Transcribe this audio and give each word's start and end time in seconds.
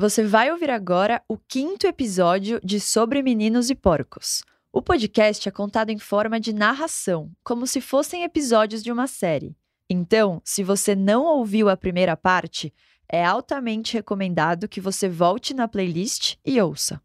Você 0.00 0.24
vai 0.24 0.48
ouvir 0.52 0.70
agora 0.70 1.20
o 1.26 1.36
quinto 1.36 1.84
episódio 1.84 2.60
de 2.62 2.78
Sobre 2.78 3.20
Meninos 3.20 3.68
e 3.68 3.74
Porcos. 3.74 4.44
O 4.72 4.80
podcast 4.80 5.48
é 5.48 5.50
contado 5.50 5.90
em 5.90 5.98
forma 5.98 6.38
de 6.38 6.52
narração, 6.52 7.32
como 7.42 7.66
se 7.66 7.80
fossem 7.80 8.22
episódios 8.22 8.80
de 8.84 8.92
uma 8.92 9.08
série. 9.08 9.56
Então, 9.90 10.40
se 10.44 10.62
você 10.62 10.94
não 10.94 11.24
ouviu 11.24 11.68
a 11.68 11.76
primeira 11.76 12.16
parte, 12.16 12.72
é 13.08 13.24
altamente 13.24 13.94
recomendado 13.94 14.68
que 14.68 14.80
você 14.80 15.08
volte 15.08 15.52
na 15.52 15.66
playlist 15.66 16.36
e 16.46 16.62
ouça. 16.62 17.02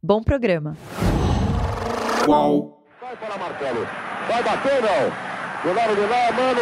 Bom 0.00 0.22
programa! 0.22 0.76
Qual? 2.24 2.86
Vai 3.00 3.16
para 3.16 3.36
Marcelo. 3.36 3.84
Vai 4.28 4.44
bater, 4.44 4.80
não. 4.80 5.64
Jogaram 5.64 5.94
de 5.96 6.00
lá, 6.02 6.32
mano. 6.32 6.60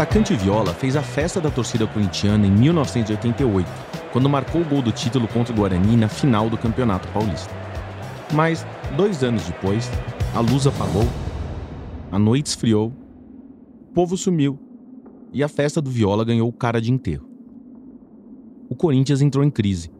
Atacante 0.00 0.34
Viola 0.34 0.72
fez 0.72 0.96
a 0.96 1.02
festa 1.02 1.42
da 1.42 1.50
torcida 1.50 1.86
corintiana 1.86 2.46
em 2.46 2.50
1988, 2.50 3.68
quando 4.10 4.30
marcou 4.30 4.62
o 4.62 4.64
gol 4.64 4.80
do 4.80 4.90
título 4.90 5.28
contra 5.28 5.52
o 5.52 5.56
Guarani 5.56 5.94
na 5.94 6.08
final 6.08 6.48
do 6.48 6.56
Campeonato 6.56 7.06
Paulista. 7.08 7.54
Mas, 8.32 8.66
dois 8.96 9.22
anos 9.22 9.44
depois, 9.44 9.90
a 10.34 10.40
luz 10.40 10.66
apagou, 10.66 11.06
a 12.10 12.18
noite 12.18 12.46
esfriou, 12.46 12.90
o 13.90 13.92
povo 13.92 14.16
sumiu 14.16 14.58
e 15.34 15.42
a 15.42 15.48
festa 15.48 15.82
do 15.82 15.90
Viola 15.90 16.24
ganhou 16.24 16.50
cara 16.50 16.80
de 16.80 16.90
enterro. 16.90 17.28
O 18.70 18.74
Corinthians 18.74 19.20
entrou 19.20 19.44
em 19.44 19.50
crise. 19.50 19.90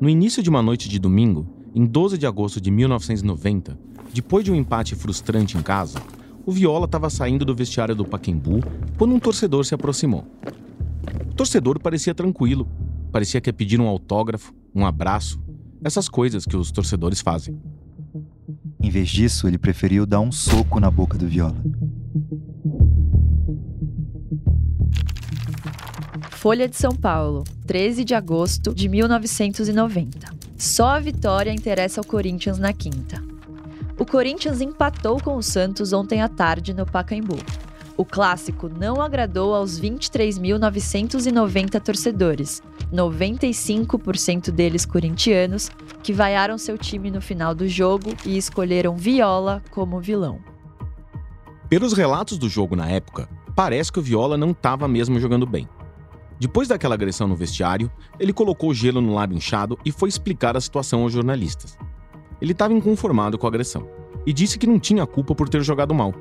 No 0.00 0.08
início 0.08 0.42
de 0.42 0.50
uma 0.50 0.62
noite 0.62 0.88
de 0.88 0.98
domingo, 0.98 1.46
em 1.72 1.86
12 1.86 2.18
de 2.18 2.26
agosto 2.26 2.60
de 2.60 2.72
1990, 2.72 3.78
depois 4.12 4.44
de 4.44 4.50
um 4.50 4.56
empate 4.56 4.96
frustrante 4.96 5.56
em 5.56 5.62
casa, 5.62 6.02
o 6.44 6.52
Viola 6.52 6.86
estava 6.86 7.08
saindo 7.08 7.44
do 7.44 7.54
vestiário 7.54 7.94
do 7.94 8.04
Paquembu 8.04 8.60
quando 8.98 9.14
um 9.14 9.20
torcedor 9.20 9.64
se 9.64 9.74
aproximou. 9.74 10.26
O 11.30 11.34
torcedor 11.34 11.80
parecia 11.80 12.14
tranquilo, 12.14 12.68
parecia 13.10 13.40
que 13.40 13.48
ia 13.48 13.52
pedir 13.52 13.80
um 13.80 13.86
autógrafo, 13.86 14.52
um 14.74 14.84
abraço, 14.84 15.40
essas 15.82 16.08
coisas 16.08 16.44
que 16.44 16.56
os 16.56 16.70
torcedores 16.70 17.20
fazem. 17.20 17.58
Em 18.80 18.90
vez 18.90 19.08
disso, 19.08 19.46
ele 19.46 19.58
preferiu 19.58 20.04
dar 20.04 20.20
um 20.20 20.32
soco 20.32 20.80
na 20.80 20.90
boca 20.90 21.16
do 21.16 21.26
Viola. 21.26 21.62
Folha 26.30 26.68
de 26.68 26.76
São 26.76 26.90
Paulo, 26.90 27.44
13 27.66 28.04
de 28.04 28.14
agosto 28.14 28.74
de 28.74 28.88
1990. 28.88 30.34
Só 30.58 30.88
a 30.88 31.00
vitória 31.00 31.52
interessa 31.52 32.00
ao 32.00 32.04
Corinthians 32.04 32.58
na 32.58 32.72
quinta. 32.72 33.31
O 33.98 34.06
Corinthians 34.06 34.60
empatou 34.60 35.20
com 35.20 35.36
o 35.36 35.42
Santos 35.42 35.92
ontem 35.92 36.22
à 36.22 36.28
tarde 36.28 36.72
no 36.72 36.86
Pacaembu. 36.86 37.36
O 37.96 38.06
clássico 38.06 38.68
não 38.68 39.02
agradou 39.02 39.54
aos 39.54 39.78
23.990 39.78 41.80
torcedores, 41.80 42.62
95% 42.92 44.50
deles 44.50 44.86
corintianos, 44.86 45.70
que 46.02 46.12
vaiaram 46.12 46.56
seu 46.56 46.78
time 46.78 47.10
no 47.10 47.20
final 47.20 47.54
do 47.54 47.68
jogo 47.68 48.14
e 48.24 48.38
escolheram 48.38 48.96
Viola 48.96 49.62
como 49.70 50.00
vilão. 50.00 50.40
Pelos 51.68 51.92
relatos 51.92 52.38
do 52.38 52.48
jogo 52.48 52.74
na 52.74 52.88
época, 52.88 53.28
parece 53.54 53.92
que 53.92 53.98
o 53.98 54.02
Viola 54.02 54.38
não 54.38 54.52
estava 54.52 54.88
mesmo 54.88 55.20
jogando 55.20 55.46
bem. 55.46 55.68
Depois 56.40 56.66
daquela 56.66 56.94
agressão 56.94 57.28
no 57.28 57.36
vestiário, 57.36 57.90
ele 58.18 58.32
colocou 58.32 58.74
gelo 58.74 59.00
no 59.00 59.14
lábio 59.14 59.36
inchado 59.36 59.78
e 59.84 59.92
foi 59.92 60.08
explicar 60.08 60.56
a 60.56 60.60
situação 60.60 61.02
aos 61.02 61.12
jornalistas. 61.12 61.78
Ele 62.42 62.50
estava 62.50 62.72
inconformado 62.72 63.38
com 63.38 63.46
a 63.46 63.48
agressão 63.48 63.88
e 64.26 64.32
disse 64.32 64.58
que 64.58 64.66
não 64.66 64.76
tinha 64.76 65.06
culpa 65.06 65.32
por 65.32 65.48
ter 65.48 65.62
jogado 65.62 65.94
mal. 65.94 66.12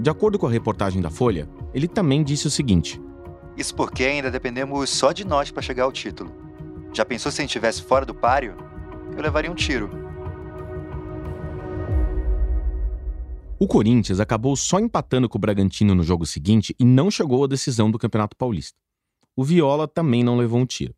De 0.00 0.10
acordo 0.10 0.36
com 0.36 0.48
a 0.48 0.50
reportagem 0.50 1.00
da 1.00 1.10
Folha, 1.10 1.48
ele 1.72 1.86
também 1.86 2.24
disse 2.24 2.48
o 2.48 2.50
seguinte: 2.50 3.00
Isso 3.56 3.72
porque 3.72 4.02
ainda 4.02 4.32
dependemos 4.32 4.90
só 4.90 5.12
de 5.12 5.24
nós 5.24 5.52
para 5.52 5.62
chegar 5.62 5.84
ao 5.84 5.92
título. 5.92 6.32
Já 6.92 7.04
pensou 7.04 7.30
se 7.30 7.40
a 7.40 7.42
gente 7.42 7.50
estivesse 7.50 7.84
fora 7.84 8.04
do 8.04 8.12
páreo? 8.12 8.56
Eu 9.16 9.22
levaria 9.22 9.48
um 9.48 9.54
tiro. 9.54 9.88
O 13.56 13.68
Corinthians 13.68 14.18
acabou 14.18 14.56
só 14.56 14.80
empatando 14.80 15.28
com 15.28 15.38
o 15.38 15.40
Bragantino 15.40 15.94
no 15.94 16.02
jogo 16.02 16.26
seguinte 16.26 16.74
e 16.80 16.84
não 16.84 17.12
chegou 17.12 17.44
à 17.44 17.46
decisão 17.46 17.92
do 17.92 17.98
Campeonato 17.98 18.36
Paulista. 18.36 18.76
O 19.36 19.44
Viola 19.44 19.86
também 19.86 20.24
não 20.24 20.36
levou 20.36 20.58
um 20.58 20.66
tiro. 20.66 20.96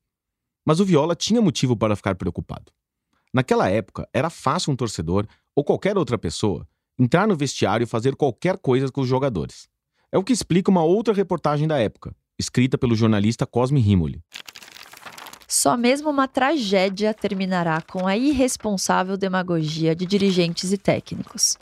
Mas 0.65 0.81
o 0.81 0.85
Viola 0.87 1.15
tinha 1.15 1.43
motivo 1.43 1.77
para 1.77 1.95
ficar 1.95 2.15
preocupado. 2.15 2.73
Naquela 3.37 3.69
época, 3.69 4.09
era 4.15 4.31
fácil 4.31 4.73
um 4.73 4.77
torcedor 4.77 5.27
ou 5.55 5.63
qualquer 5.63 5.99
outra 5.99 6.17
pessoa 6.17 6.67
entrar 6.99 7.29
no 7.29 7.37
vestiário 7.37 7.85
e 7.85 7.87
fazer 7.87 8.17
qualquer 8.17 8.57
coisa 8.57 8.91
com 8.91 9.03
os 9.03 9.07
jogadores. 9.07 9.69
É 10.11 10.17
o 10.17 10.25
que 10.25 10.33
explica 10.33 10.71
uma 10.71 10.83
outra 10.83 11.13
reportagem 11.13 11.69
da 11.69 11.79
época, 11.79 12.17
escrita 12.39 12.79
pelo 12.79 12.97
jornalista 12.97 13.45
Cosme 13.45 13.79
Rimoli. 13.79 14.23
Só 15.47 15.77
mesmo 15.77 16.09
uma 16.09 16.27
tragédia 16.27 17.13
terminará 17.13 17.83
com 17.83 18.07
a 18.07 18.17
irresponsável 18.17 19.19
demagogia 19.19 19.95
de 19.95 20.07
dirigentes 20.07 20.73
e 20.73 20.79
técnicos. 20.79 21.59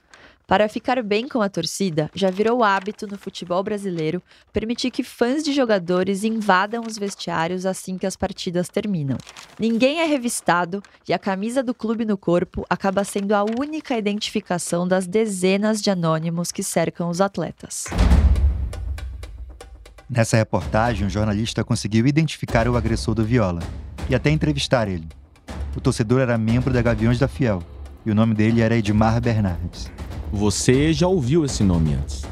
Para 0.46 0.68
ficar 0.68 1.02
bem 1.02 1.26
com 1.26 1.40
a 1.40 1.48
torcida, 1.48 2.10
já 2.14 2.30
virou 2.30 2.62
hábito 2.62 3.06
no 3.06 3.16
futebol 3.16 3.62
brasileiro 3.62 4.22
permitir 4.52 4.90
que 4.90 5.02
fãs 5.02 5.42
de 5.42 5.54
jogadores 5.54 6.22
invadam 6.22 6.82
os 6.86 6.98
vestiários 6.98 7.64
assim 7.64 7.96
que 7.96 8.06
as 8.06 8.14
partidas 8.14 8.68
terminam. 8.68 9.16
Ninguém 9.58 10.00
é 10.00 10.04
revistado 10.04 10.82
e 11.08 11.14
a 11.14 11.18
camisa 11.18 11.62
do 11.62 11.72
clube 11.72 12.04
no 12.04 12.18
corpo 12.18 12.66
acaba 12.68 13.04
sendo 13.04 13.34
a 13.34 13.42
única 13.42 13.96
identificação 13.96 14.86
das 14.86 15.06
dezenas 15.06 15.80
de 15.80 15.90
anônimos 15.90 16.52
que 16.52 16.62
cercam 16.62 17.08
os 17.08 17.22
atletas. 17.22 17.84
Nessa 20.10 20.36
reportagem, 20.36 21.06
o 21.06 21.10
jornalista 21.10 21.64
conseguiu 21.64 22.06
identificar 22.06 22.68
o 22.68 22.76
agressor 22.76 23.14
do 23.14 23.24
Viola 23.24 23.62
e 24.10 24.14
até 24.14 24.28
entrevistar 24.28 24.88
ele. 24.88 25.08
O 25.74 25.80
torcedor 25.80 26.20
era 26.20 26.36
membro 26.36 26.70
da 26.70 26.82
Gaviões 26.82 27.18
da 27.18 27.26
Fiel 27.26 27.62
e 28.04 28.10
o 28.10 28.14
nome 28.14 28.34
dele 28.34 28.60
era 28.60 28.76
Edmar 28.76 29.18
Bernardes. 29.22 29.90
Você 30.36 30.92
já 30.92 31.06
ouviu 31.06 31.44
esse 31.44 31.62
nome 31.62 31.94
antes. 31.94 32.24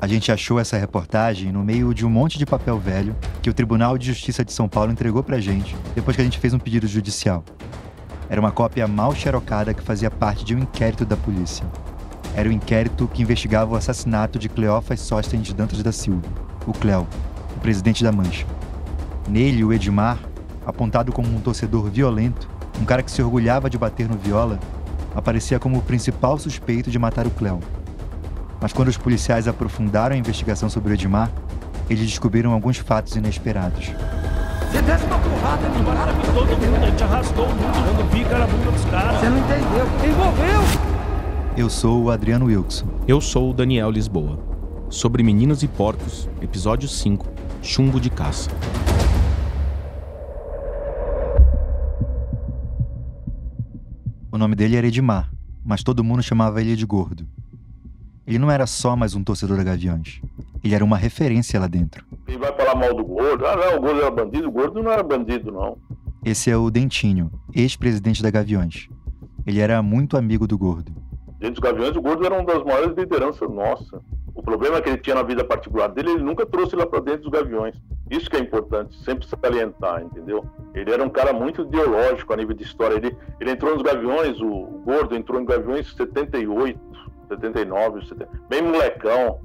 A 0.00 0.06
gente 0.06 0.30
achou 0.30 0.60
essa 0.60 0.78
reportagem 0.78 1.50
no 1.50 1.64
meio 1.64 1.92
de 1.92 2.06
um 2.06 2.08
monte 2.08 2.38
de 2.38 2.46
papel 2.46 2.78
velho 2.78 3.16
que 3.42 3.50
o 3.50 3.52
Tribunal 3.52 3.98
de 3.98 4.06
Justiça 4.06 4.44
de 4.44 4.52
São 4.52 4.68
Paulo 4.68 4.92
entregou 4.92 5.24
pra 5.24 5.40
gente 5.40 5.74
depois 5.92 6.14
que 6.14 6.22
a 6.22 6.24
gente 6.24 6.38
fez 6.38 6.54
um 6.54 6.58
pedido 6.60 6.86
judicial. 6.86 7.44
Era 8.30 8.40
uma 8.40 8.52
cópia 8.52 8.86
mal 8.86 9.12
xerocada 9.12 9.74
que 9.74 9.82
fazia 9.82 10.08
parte 10.08 10.44
de 10.44 10.54
um 10.54 10.60
inquérito 10.60 11.04
da 11.04 11.16
polícia. 11.16 11.66
Era 12.32 12.48
o 12.48 12.52
inquérito 12.52 13.10
que 13.12 13.22
investigava 13.22 13.74
o 13.74 13.76
assassinato 13.76 14.38
de 14.38 14.48
Cleófas 14.48 15.00
Sóstenes 15.00 15.52
Dantas 15.52 15.82
da 15.82 15.90
Silva, 15.90 16.28
o 16.64 16.72
Cleo, 16.72 17.08
o 17.56 17.60
presidente 17.60 18.04
da 18.04 18.12
Mancha. 18.12 18.46
Nele, 19.28 19.64
o 19.64 19.72
Edmar, 19.72 20.20
apontado 20.64 21.10
como 21.10 21.26
um 21.26 21.40
torcedor 21.40 21.90
violento, 21.90 22.48
um 22.80 22.84
cara 22.84 23.02
que 23.02 23.10
se 23.10 23.20
orgulhava 23.20 23.68
de 23.68 23.76
bater 23.76 24.08
no 24.08 24.16
viola, 24.16 24.60
aparecia 25.14 25.58
como 25.58 25.78
o 25.78 25.82
principal 25.82 26.38
suspeito 26.38 26.90
de 26.90 26.98
matar 26.98 27.26
o 27.26 27.30
Cleo. 27.30 27.60
Mas 28.60 28.72
quando 28.72 28.88
os 28.88 28.96
policiais 28.96 29.46
aprofundaram 29.46 30.14
a 30.14 30.18
investigação 30.18 30.68
sobre 30.68 30.92
o 30.92 30.94
Edmar, 30.94 31.30
eles 31.88 32.06
descobriram 32.06 32.52
alguns 32.52 32.76
fatos 32.76 33.16
inesperados. 33.16 33.86
Você 34.70 34.82
desce 34.82 35.04
uma 35.06 35.18
porrada 35.18 35.68
no 35.68 35.84
cara 35.84 36.12
com 36.12 36.32
todo 36.34 36.48
mundo, 36.48 36.84
a 36.84 36.90
gente 36.90 37.02
arrastou 37.02 37.46
o 37.46 37.48
mundo 37.48 37.72
dando 37.72 38.10
bica 38.12 38.38
na 38.38 38.46
bunda 38.46 38.70
dos 38.70 38.84
caras. 38.86 39.18
Você 39.18 39.28
não 39.28 39.38
entendeu. 39.38 39.86
Envolveu! 40.04 40.88
Eu 41.56 41.70
sou 41.70 42.04
o 42.04 42.10
Adriano 42.10 42.46
Wilson. 42.46 42.86
Eu 43.06 43.20
sou 43.20 43.50
o 43.50 43.54
Daniel 43.54 43.90
Lisboa. 43.90 44.38
Sobre 44.90 45.22
Meninos 45.22 45.62
e 45.62 45.68
Porcos, 45.68 46.28
episódio 46.40 46.88
5 46.88 47.26
Chumbo 47.62 48.00
de 48.00 48.10
Caça. 48.10 48.50
O 54.38 54.40
nome 54.40 54.54
dele 54.54 54.76
era 54.76 54.86
Edmar, 54.86 55.28
mas 55.64 55.82
todo 55.82 56.04
mundo 56.04 56.22
chamava 56.22 56.60
ele 56.60 56.76
de 56.76 56.86
Gordo. 56.86 57.26
Ele 58.24 58.38
não 58.38 58.48
era 58.48 58.68
só 58.68 58.94
mais 58.94 59.16
um 59.16 59.24
torcedor 59.24 59.56
da 59.56 59.64
Gaviões. 59.64 60.22
Ele 60.62 60.76
era 60.76 60.84
uma 60.84 60.96
referência 60.96 61.58
lá 61.58 61.66
dentro. 61.66 62.04
E 62.28 62.36
vai 62.36 62.52
falar 62.52 62.76
mal 62.76 62.94
do 62.94 63.04
gordo. 63.04 63.44
Ah, 63.44 63.56
não, 63.56 63.78
o 63.78 63.80
gordo 63.80 64.00
era 64.00 64.10
bandido. 64.12 64.46
O 64.46 64.52
gordo 64.52 64.80
não 64.80 64.92
era 64.92 65.02
bandido, 65.02 65.50
não. 65.50 65.76
Esse 66.24 66.52
é 66.52 66.56
o 66.56 66.70
Dentinho, 66.70 67.32
ex-presidente 67.52 68.22
da 68.22 68.30
Gaviões. 68.30 68.88
ele 69.44 69.58
era 69.58 69.82
muito 69.82 70.16
amigo 70.16 70.46
do 70.46 70.56
Gordo. 70.56 70.92
Dentro 71.40 71.60
dos 71.60 71.70
Gaviões, 71.70 71.96
o 71.96 72.00
Gordo 72.00 72.24
era 72.24 72.36
uma 72.36 72.44
das 72.44 72.62
maiores 72.62 72.96
lideranças 72.96 73.50
nossa. 73.50 74.00
O 74.36 74.40
problema 74.40 74.80
que 74.80 74.88
ele 74.88 74.98
tinha 74.98 75.16
na 75.16 75.24
vida 75.24 75.44
particular 75.44 75.88
dele, 75.88 76.12
ele 76.12 76.22
nunca 76.22 76.46
trouxe 76.46 76.76
lá 76.76 76.86
para 76.86 77.00
dentro 77.00 77.22
dos 77.28 77.32
Gaviões. 77.32 77.74
Isso 78.10 78.30
que 78.30 78.36
é 78.36 78.40
importante, 78.40 78.96
sempre 79.04 79.26
salientar, 79.26 80.02
entendeu? 80.02 80.44
Ele 80.74 80.90
era 80.90 81.04
um 81.04 81.10
cara 81.10 81.32
muito 81.32 81.62
ideológico 81.62 82.32
a 82.32 82.36
nível 82.36 82.54
de 82.54 82.64
história. 82.64 82.94
Ele, 82.96 83.16
ele 83.38 83.50
entrou 83.50 83.74
nos 83.74 83.82
Gaviões, 83.82 84.40
o, 84.40 84.46
o 84.46 84.82
Gordo 84.84 85.14
entrou 85.14 85.40
em 85.40 85.44
Gaviões 85.44 85.86
em 85.86 85.96
78, 85.96 86.80
79, 87.28 88.06
70, 88.06 88.30
bem 88.48 88.62
molecão. 88.62 89.40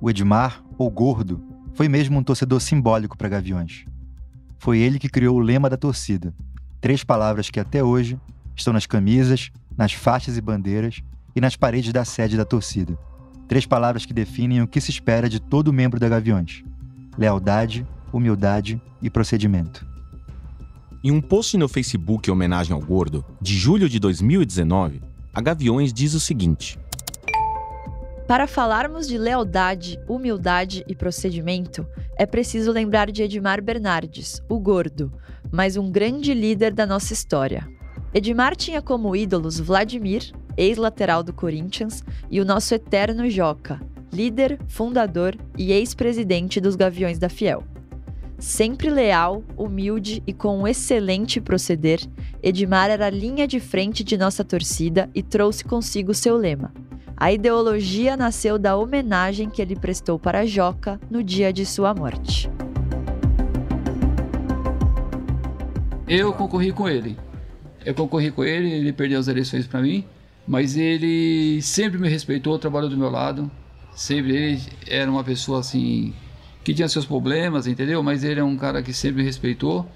O 0.00 0.10
Edmar, 0.10 0.62
ou 0.76 0.90
Gordo, 0.90 1.40
foi 1.74 1.88
mesmo 1.88 2.18
um 2.18 2.24
torcedor 2.24 2.60
simbólico 2.60 3.16
para 3.16 3.28
Gaviões. 3.28 3.84
Foi 4.58 4.78
ele 4.78 4.98
que 4.98 5.08
criou 5.08 5.36
o 5.36 5.40
lema 5.40 5.70
da 5.70 5.76
torcida. 5.76 6.34
Três 6.80 7.04
palavras 7.04 7.48
que 7.48 7.60
até 7.60 7.82
hoje 7.82 8.18
estão 8.56 8.72
nas 8.72 8.86
camisas, 8.86 9.50
nas 9.76 9.92
faixas 9.92 10.36
e 10.36 10.40
bandeiras 10.40 11.00
e 11.34 11.40
nas 11.40 11.56
paredes 11.56 11.92
da 11.92 12.04
sede 12.04 12.36
da 12.36 12.44
torcida. 12.44 12.98
Três 13.46 13.66
palavras 13.66 14.04
que 14.04 14.12
definem 14.12 14.62
o 14.62 14.66
que 14.66 14.80
se 14.80 14.90
espera 14.90 15.28
de 15.28 15.40
todo 15.40 15.72
membro 15.72 16.00
da 16.00 16.08
Gaviões: 16.08 16.64
lealdade, 17.16 17.86
humildade 18.12 18.80
e 19.00 19.10
procedimento. 19.10 19.86
Em 21.04 21.10
um 21.10 21.20
post 21.20 21.56
no 21.58 21.68
Facebook 21.68 22.28
em 22.28 22.32
homenagem 22.32 22.72
ao 22.72 22.80
Gordo, 22.80 23.24
de 23.40 23.54
julho 23.54 23.88
de 23.88 23.98
2019, 23.98 25.02
a 25.34 25.40
Gaviões 25.40 25.92
diz 25.92 26.14
o 26.14 26.20
seguinte: 26.20 26.78
Para 28.28 28.46
falarmos 28.46 29.08
de 29.08 29.18
lealdade, 29.18 29.98
humildade 30.08 30.84
e 30.86 30.94
procedimento, 30.94 31.86
é 32.16 32.24
preciso 32.24 32.70
lembrar 32.70 33.10
de 33.10 33.22
Edmar 33.22 33.60
Bernardes, 33.62 34.40
o 34.48 34.60
Gordo, 34.60 35.12
mas 35.50 35.76
um 35.76 35.90
grande 35.90 36.32
líder 36.32 36.72
da 36.72 36.86
nossa 36.86 37.12
história. 37.12 37.66
Edmar 38.14 38.54
tinha 38.54 38.80
como 38.80 39.16
ídolos 39.16 39.58
Vladimir, 39.58 40.32
ex-lateral 40.56 41.22
do 41.22 41.32
Corinthians, 41.32 42.04
e 42.30 42.40
o 42.40 42.44
nosso 42.44 42.74
eterno 42.74 43.28
Joca, 43.28 43.80
líder, 44.12 44.58
fundador 44.68 45.36
e 45.56 45.72
ex-presidente 45.72 46.60
dos 46.60 46.76
Gaviões 46.76 47.18
da 47.18 47.28
Fiel. 47.28 47.64
Sempre 48.38 48.90
leal, 48.90 49.42
humilde 49.56 50.22
e 50.26 50.32
com 50.32 50.58
um 50.58 50.66
excelente 50.66 51.40
proceder, 51.40 52.00
Edmar 52.42 52.90
era 52.90 53.08
linha 53.08 53.46
de 53.46 53.58
frente 53.60 54.02
de 54.04 54.18
nossa 54.18 54.44
torcida 54.44 55.08
e 55.14 55.22
trouxe 55.22 55.64
consigo 55.64 56.12
seu 56.12 56.36
lema. 56.36 56.72
A 57.16 57.32
ideologia 57.32 58.16
nasceu 58.16 58.58
da 58.58 58.76
homenagem 58.76 59.48
que 59.48 59.62
ele 59.62 59.76
prestou 59.76 60.18
para 60.18 60.44
Joca 60.44 61.00
no 61.08 61.22
dia 61.22 61.52
de 61.52 61.64
sua 61.64 61.94
morte. 61.94 62.50
Eu 66.08 66.32
concorri 66.32 66.72
com 66.72 66.88
ele. 66.88 67.16
Eu 67.86 67.94
concorri 67.94 68.30
com 68.30 68.44
ele, 68.44 68.70
ele 68.70 68.92
perdeu 68.92 69.18
as 69.20 69.28
eleições 69.28 69.66
para 69.66 69.80
mim, 69.80 70.04
mas 70.46 70.76
ele 70.76 71.62
sempre 71.62 71.98
me 71.98 72.08
respeitou, 72.08 72.58
trabalhou 72.58 72.90
do 72.90 72.96
meu 72.96 73.08
lado. 73.08 73.50
Sempre 73.94 74.34
ele 74.34 74.62
era 74.86 75.10
uma 75.10 75.22
pessoa 75.22 75.60
assim 75.60 76.14
que 76.64 76.72
tinha 76.72 76.88
seus 76.88 77.04
problemas, 77.04 77.66
entendeu? 77.66 78.02
Mas 78.02 78.24
ele 78.24 78.40
é 78.40 78.44
um 78.44 78.56
cara 78.56 78.82
que 78.82 78.92
sempre 78.92 79.22
respeitou. 79.22 79.86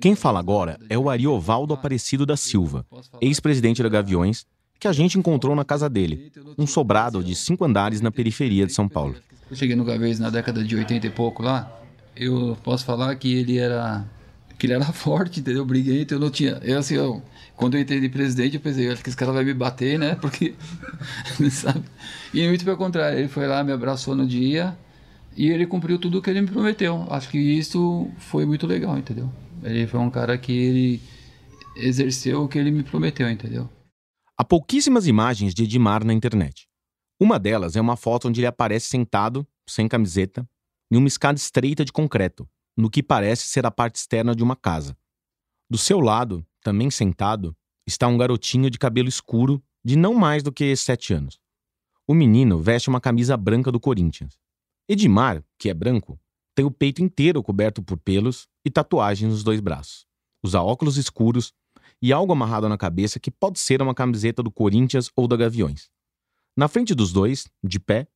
Quem 0.00 0.14
fala 0.14 0.40
agora 0.40 0.78
é 0.88 0.98
o 0.98 1.08
Ariovaldo 1.08 1.74
Aparecido 1.74 2.26
da 2.26 2.36
Silva, 2.36 2.84
ex-presidente 3.20 3.82
da 3.82 3.88
Gaviões, 3.88 4.44
que 4.78 4.88
a 4.88 4.92
gente 4.92 5.18
encontrou 5.18 5.54
na 5.54 5.64
casa 5.64 5.88
dele, 5.88 6.32
um 6.56 6.66
sobrado 6.66 7.22
de 7.22 7.34
cinco 7.34 7.64
andares 7.64 8.00
na 8.00 8.10
periferia 8.10 8.66
de 8.66 8.72
São 8.72 8.88
Paulo. 8.88 9.16
Eu 9.50 9.56
cheguei 9.56 9.74
no 9.74 9.84
Gaviões 9.84 10.18
na 10.18 10.30
década 10.30 10.62
de 10.62 10.76
80 10.76 11.06
e 11.06 11.10
pouco 11.10 11.42
lá. 11.42 11.72
Eu 12.14 12.56
posso 12.62 12.84
falar 12.84 13.14
que 13.16 13.32
ele 13.32 13.58
era 13.58 14.04
que 14.58 14.66
ele 14.66 14.74
era 14.74 14.84
forte, 14.92 15.40
entendeu? 15.40 15.64
Briguento, 15.64 16.14
eu 16.14 16.20
não 16.20 16.30
tinha. 16.30 16.60
Eu 16.62 16.78
assim, 16.78 16.96
eu, 16.96 17.22
quando 17.58 17.74
eu 17.74 17.80
entrei 17.80 18.00
de 18.00 18.08
presidente, 18.08 18.54
eu 18.54 18.60
pensei, 18.60 18.88
acho 18.88 19.02
que 19.02 19.08
esse 19.08 19.16
cara 19.16 19.32
vai 19.32 19.42
me 19.44 19.52
bater, 19.52 19.98
né? 19.98 20.14
Porque. 20.22 20.54
sabe? 21.50 21.84
E 22.32 22.46
muito 22.46 22.64
pelo 22.64 22.76
contrário, 22.76 23.18
ele 23.18 23.28
foi 23.28 23.48
lá, 23.48 23.64
me 23.64 23.72
abraçou 23.72 24.14
no 24.14 24.24
dia 24.24 24.78
e 25.36 25.48
ele 25.48 25.66
cumpriu 25.66 25.98
tudo 25.98 26.18
o 26.18 26.22
que 26.22 26.30
ele 26.30 26.40
me 26.40 26.46
prometeu. 26.46 27.04
Acho 27.10 27.28
que 27.28 27.36
isso 27.36 28.08
foi 28.16 28.46
muito 28.46 28.64
legal, 28.64 28.96
entendeu? 28.96 29.28
Ele 29.64 29.88
foi 29.88 29.98
um 29.98 30.08
cara 30.08 30.38
que 30.38 30.52
ele 30.52 31.02
exerceu 31.74 32.44
o 32.44 32.48
que 32.48 32.58
ele 32.58 32.70
me 32.70 32.84
prometeu, 32.84 33.28
entendeu? 33.28 33.68
Há 34.36 34.44
pouquíssimas 34.44 35.08
imagens 35.08 35.52
de 35.52 35.64
Edmar 35.64 36.04
na 36.04 36.14
internet. 36.14 36.68
Uma 37.20 37.40
delas 37.40 37.74
é 37.74 37.80
uma 37.80 37.96
foto 37.96 38.28
onde 38.28 38.38
ele 38.38 38.46
aparece 38.46 38.86
sentado, 38.86 39.44
sem 39.68 39.88
camiseta, 39.88 40.48
em 40.92 40.96
uma 40.96 41.08
escada 41.08 41.36
estreita 41.36 41.84
de 41.84 41.90
concreto, 41.90 42.48
no 42.76 42.88
que 42.88 43.02
parece 43.02 43.48
ser 43.48 43.66
a 43.66 43.70
parte 43.70 43.96
externa 43.96 44.32
de 44.32 44.44
uma 44.44 44.54
casa. 44.54 44.96
Do 45.68 45.76
seu 45.76 45.98
lado, 45.98 46.46
também 46.68 46.90
sentado, 46.90 47.56
está 47.86 48.06
um 48.06 48.18
garotinho 48.18 48.68
de 48.68 48.78
cabelo 48.78 49.08
escuro 49.08 49.62
de 49.82 49.96
não 49.96 50.12
mais 50.12 50.42
do 50.42 50.52
que 50.52 50.76
sete 50.76 51.14
anos. 51.14 51.40
O 52.06 52.12
menino 52.12 52.60
veste 52.60 52.90
uma 52.90 53.00
camisa 53.00 53.38
branca 53.38 53.72
do 53.72 53.80
Corinthians. 53.80 54.38
Edmar, 54.86 55.42
que 55.58 55.70
é 55.70 55.74
branco, 55.74 56.20
tem 56.54 56.66
o 56.66 56.70
peito 56.70 57.02
inteiro 57.02 57.42
coberto 57.42 57.82
por 57.82 57.96
pelos 57.96 58.46
e 58.62 58.70
tatuagens 58.70 59.32
nos 59.32 59.42
dois 59.42 59.60
braços. 59.60 60.04
Usa 60.44 60.60
óculos 60.60 60.98
escuros 60.98 61.54
e 62.02 62.12
algo 62.12 62.34
amarrado 62.34 62.68
na 62.68 62.76
cabeça 62.76 63.18
que 63.18 63.30
pode 63.30 63.58
ser 63.58 63.80
uma 63.80 63.94
camiseta 63.94 64.42
do 64.42 64.50
Corinthians 64.50 65.10
ou 65.16 65.26
da 65.26 65.38
Gaviões. 65.38 65.88
Na 66.54 66.68
frente 66.68 66.94
dos 66.94 67.14
dois, 67.14 67.48
de 67.64 67.80
pé, 67.80 68.06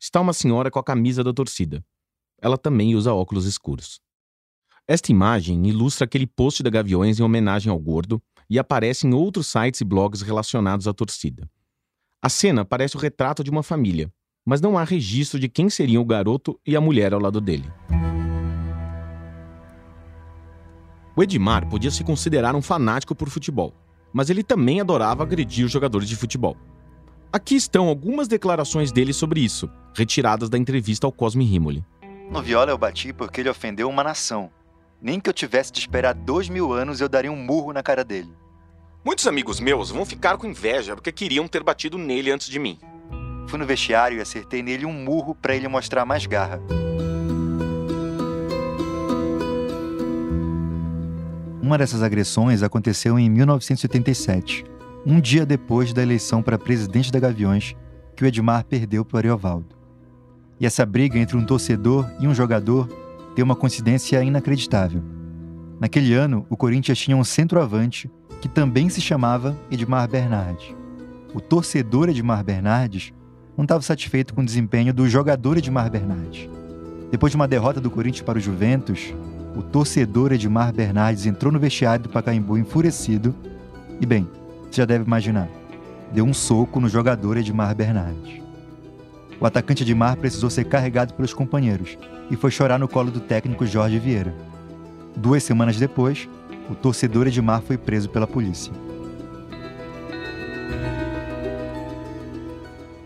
está 0.00 0.20
uma 0.20 0.32
senhora 0.32 0.70
com 0.70 0.78
a 0.78 0.84
camisa 0.84 1.24
da 1.24 1.32
torcida. 1.32 1.84
Ela 2.40 2.56
também 2.56 2.94
usa 2.94 3.12
óculos 3.12 3.46
escuros. 3.46 4.00
Esta 4.88 5.10
imagem 5.10 5.66
ilustra 5.66 6.04
aquele 6.04 6.28
post 6.28 6.62
da 6.62 6.70
Gaviões 6.70 7.18
em 7.18 7.22
homenagem 7.22 7.72
ao 7.72 7.78
gordo 7.78 8.22
e 8.48 8.56
aparece 8.56 9.04
em 9.04 9.12
outros 9.12 9.48
sites 9.48 9.80
e 9.80 9.84
blogs 9.84 10.22
relacionados 10.22 10.86
à 10.86 10.94
torcida. 10.94 11.50
A 12.22 12.28
cena 12.28 12.64
parece 12.64 12.96
o 12.96 13.00
retrato 13.00 13.42
de 13.42 13.50
uma 13.50 13.64
família, 13.64 14.12
mas 14.44 14.60
não 14.60 14.78
há 14.78 14.84
registro 14.84 15.40
de 15.40 15.48
quem 15.48 15.68
seriam 15.68 16.02
o 16.02 16.06
garoto 16.06 16.58
e 16.64 16.76
a 16.76 16.80
mulher 16.80 17.12
ao 17.12 17.20
lado 17.20 17.40
dele. 17.40 17.68
O 21.16 21.22
Edmar 21.22 21.68
podia 21.68 21.90
se 21.90 22.04
considerar 22.04 22.54
um 22.54 22.62
fanático 22.62 23.14
por 23.14 23.28
futebol, 23.28 23.74
mas 24.12 24.30
ele 24.30 24.44
também 24.44 24.80
adorava 24.80 25.24
agredir 25.24 25.66
os 25.66 25.72
jogadores 25.72 26.08
de 26.08 26.14
futebol. 26.14 26.56
Aqui 27.32 27.56
estão 27.56 27.88
algumas 27.88 28.28
declarações 28.28 28.92
dele 28.92 29.12
sobre 29.12 29.40
isso, 29.40 29.68
retiradas 29.96 30.48
da 30.48 30.56
entrevista 30.56 31.08
ao 31.08 31.12
Cosme 31.12 31.44
Rimoli. 31.44 31.84
No 32.30 32.40
Viola 32.40 32.70
eu 32.70 32.78
bati 32.78 33.12
porque 33.12 33.40
ele 33.40 33.50
ofendeu 33.50 33.88
uma 33.88 34.04
nação. 34.04 34.48
Nem 35.00 35.20
que 35.20 35.28
eu 35.28 35.34
tivesse 35.34 35.72
de 35.72 35.78
esperar 35.78 36.14
dois 36.14 36.48
mil 36.48 36.72
anos, 36.72 37.00
eu 37.00 37.08
daria 37.08 37.30
um 37.30 37.36
murro 37.36 37.72
na 37.72 37.82
cara 37.82 38.02
dele. 38.02 38.32
Muitos 39.04 39.26
amigos 39.26 39.60
meus 39.60 39.90
vão 39.90 40.06
ficar 40.06 40.36
com 40.36 40.46
inveja 40.46 40.94
porque 40.94 41.12
queriam 41.12 41.46
ter 41.46 41.62
batido 41.62 41.98
nele 41.98 42.32
antes 42.32 42.48
de 42.48 42.58
mim. 42.58 42.78
Fui 43.46 43.58
no 43.58 43.66
vestiário 43.66 44.18
e 44.18 44.20
acertei 44.20 44.62
nele 44.62 44.86
um 44.86 44.92
murro 44.92 45.34
para 45.34 45.54
ele 45.54 45.68
mostrar 45.68 46.04
mais 46.04 46.26
garra. 46.26 46.60
Uma 51.62 51.76
dessas 51.76 52.02
agressões 52.02 52.62
aconteceu 52.62 53.18
em 53.18 53.28
1987, 53.28 54.64
um 55.04 55.20
dia 55.20 55.44
depois 55.44 55.92
da 55.92 56.02
eleição 56.02 56.42
para 56.42 56.58
presidente 56.58 57.12
da 57.12 57.20
Gaviões, 57.20 57.76
que 58.16 58.24
o 58.24 58.26
Edmar 58.26 58.64
perdeu 58.64 59.04
para 59.04 59.16
o 59.16 59.18
Ariovaldo. 59.18 59.76
E 60.58 60.66
essa 60.66 60.86
briga 60.86 61.18
entre 61.18 61.36
um 61.36 61.44
torcedor 61.44 62.10
e 62.18 62.26
um 62.26 62.34
jogador 62.34 62.88
tem 63.36 63.44
uma 63.44 63.54
coincidência 63.54 64.22
inacreditável. 64.24 65.02
Naquele 65.78 66.14
ano, 66.14 66.46
o 66.48 66.56
Corinthians 66.56 66.98
tinha 66.98 67.14
um 67.14 67.22
centroavante 67.22 68.10
que 68.40 68.48
também 68.48 68.88
se 68.88 68.98
chamava 68.98 69.54
Edmar 69.70 70.08
Bernardes. 70.08 70.74
O 71.34 71.40
torcedor 71.40 72.08
Edmar 72.08 72.42
Bernardes 72.42 73.12
não 73.54 73.64
estava 73.64 73.82
satisfeito 73.82 74.32
com 74.32 74.40
o 74.40 74.44
desempenho 74.44 74.92
do 74.92 75.06
jogador 75.06 75.58
Edmar 75.58 75.90
Bernardes. 75.90 76.48
Depois 77.10 77.30
de 77.30 77.36
uma 77.36 77.46
derrota 77.46 77.78
do 77.78 77.90
Corinthians 77.90 78.24
para 78.24 78.38
o 78.38 78.40
Juventus, 78.40 79.12
o 79.54 79.60
torcedor 79.62 80.32
Edmar 80.32 80.72
Bernardes 80.72 81.26
entrou 81.26 81.52
no 81.52 81.60
vestiário 81.60 82.04
do 82.04 82.08
Pacaembu 82.08 82.56
enfurecido 82.56 83.34
e, 84.00 84.06
bem, 84.06 84.26
você 84.70 84.80
já 84.80 84.86
deve 84.86 85.04
imaginar, 85.04 85.48
deu 86.10 86.24
um 86.24 86.32
soco 86.32 86.80
no 86.80 86.88
jogador 86.88 87.36
Edmar 87.36 87.74
Bernardes. 87.74 88.45
O 89.40 89.44
atacante 89.44 89.82
Edmar 89.82 90.16
precisou 90.16 90.48
ser 90.48 90.64
carregado 90.64 91.12
pelos 91.14 91.34
companheiros 91.34 91.98
e 92.30 92.36
foi 92.36 92.50
chorar 92.50 92.78
no 92.78 92.88
colo 92.88 93.10
do 93.10 93.20
técnico 93.20 93.66
Jorge 93.66 93.98
Vieira. 93.98 94.34
Duas 95.16 95.42
semanas 95.42 95.76
depois, 95.76 96.28
o 96.70 96.74
torcedor 96.74 97.26
Edmar 97.26 97.60
foi 97.62 97.76
preso 97.76 98.08
pela 98.08 98.26
polícia. 98.26 98.72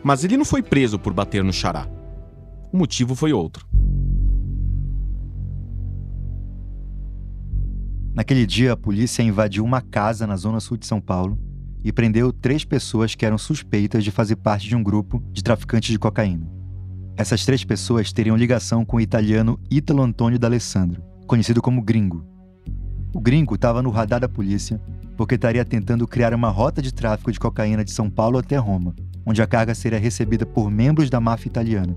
Mas 0.03 0.25
ele 0.25 0.37
não 0.37 0.45
foi 0.45 0.63
preso 0.63 0.99
por 0.99 1.13
bater 1.13 1.45
no 1.45 1.53
xará. 1.53 1.87
O 2.73 2.77
motivo 2.77 3.15
foi 3.15 3.33
outro. 3.33 3.67
Naquele 8.15 8.47
dia, 8.47 8.73
a 8.73 8.77
polícia 8.77 9.23
invadiu 9.23 9.65
uma 9.65 9.81
casa 9.81 10.27
na 10.27 10.37
zona 10.37 10.61
sul 10.61 10.77
de 10.77 10.87
São 10.87 11.01
Paulo 11.01 11.39
e 11.83 11.93
prendeu 11.93 12.33
três 12.33 12.65
pessoas 12.65 13.15
que 13.15 13.25
eram 13.25 13.39
suspeitas 13.39 14.05
de 14.05 14.11
fazer 14.11 14.37
parte 14.37 14.69
de 14.69 14.77
um 14.77 14.83
grupo 14.83 15.23
de 15.33 15.43
traficantes 15.43 15.91
de 15.91 15.99
cocaína. 15.99 16.51
Essas 17.17 17.45
três 17.45 17.65
pessoas 17.65 18.13
teriam 18.13 18.37
ligação 18.37 18.85
com 18.85 18.97
o 18.97 19.01
italiano 19.01 19.59
Italo 19.71 20.03
Antônio 20.03 20.39
D'Alessandro, 20.39 21.03
conhecido 21.27 21.61
como 21.61 21.83
Gringo. 21.83 22.25
O 23.15 23.21
Gringo 23.21 23.55
estava 23.55 23.83
no 23.83 23.91
radar 23.91 24.21
da 24.21 24.29
polícia 24.29 24.81
porque 25.17 25.35
estaria 25.35 25.65
tentando 25.65 26.09
criar 26.09 26.33
uma 26.33 26.49
rota 26.49 26.81
de 26.81 26.95
tráfico 26.95 27.31
de 27.31 27.39
cocaína 27.39 27.85
de 27.85 27.91
São 27.91 28.09
Paulo 28.09 28.39
até 28.39 28.57
Roma, 28.57 28.95
onde 29.27 29.43
a 29.43 29.47
carga 29.47 29.75
seria 29.75 29.99
recebida 29.99 30.47
por 30.47 30.71
membros 30.71 31.11
da 31.11 31.21
máfia 31.21 31.49
italiana. 31.49 31.95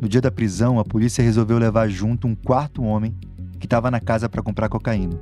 No 0.00 0.08
dia 0.08 0.20
da 0.20 0.32
prisão, 0.32 0.80
a 0.80 0.84
polícia 0.84 1.22
resolveu 1.22 1.58
levar 1.58 1.88
junto 1.88 2.26
um 2.26 2.34
quarto 2.34 2.82
homem 2.82 3.14
que 3.60 3.66
estava 3.66 3.88
na 3.88 4.00
casa 4.00 4.28
para 4.28 4.42
comprar 4.42 4.68
cocaína. 4.68 5.18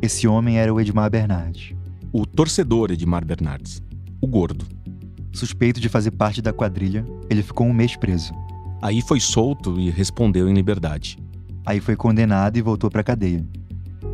Esse 0.00 0.26
homem 0.26 0.58
era 0.58 0.72
o 0.72 0.80
Edmar 0.80 1.10
Bernardes. 1.10 1.73
O 2.16 2.24
torcedor 2.24 2.92
Edmar 2.92 3.24
Bernardes, 3.24 3.82
o 4.20 4.26
gordo. 4.28 4.64
Suspeito 5.32 5.80
de 5.80 5.88
fazer 5.88 6.12
parte 6.12 6.40
da 6.40 6.52
quadrilha, 6.52 7.04
ele 7.28 7.42
ficou 7.42 7.66
um 7.66 7.72
mês 7.72 7.96
preso. 7.96 8.32
Aí 8.80 9.02
foi 9.02 9.18
solto 9.18 9.80
e 9.80 9.90
respondeu 9.90 10.48
em 10.48 10.54
liberdade. 10.54 11.18
Aí 11.66 11.80
foi 11.80 11.96
condenado 11.96 12.56
e 12.56 12.62
voltou 12.62 12.88
para 12.88 13.00
a 13.00 13.04
cadeia. 13.04 13.44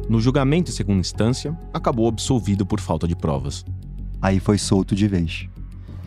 No 0.08 0.18
julgamento 0.18 0.70
em 0.70 0.74
segunda 0.74 1.00
instância, 1.00 1.54
acabou 1.74 2.08
absolvido 2.08 2.64
por 2.64 2.80
falta 2.80 3.06
de 3.06 3.14
provas. 3.14 3.66
Aí 4.22 4.40
foi 4.40 4.56
solto 4.56 4.94
de 4.94 5.06
vez. 5.06 5.46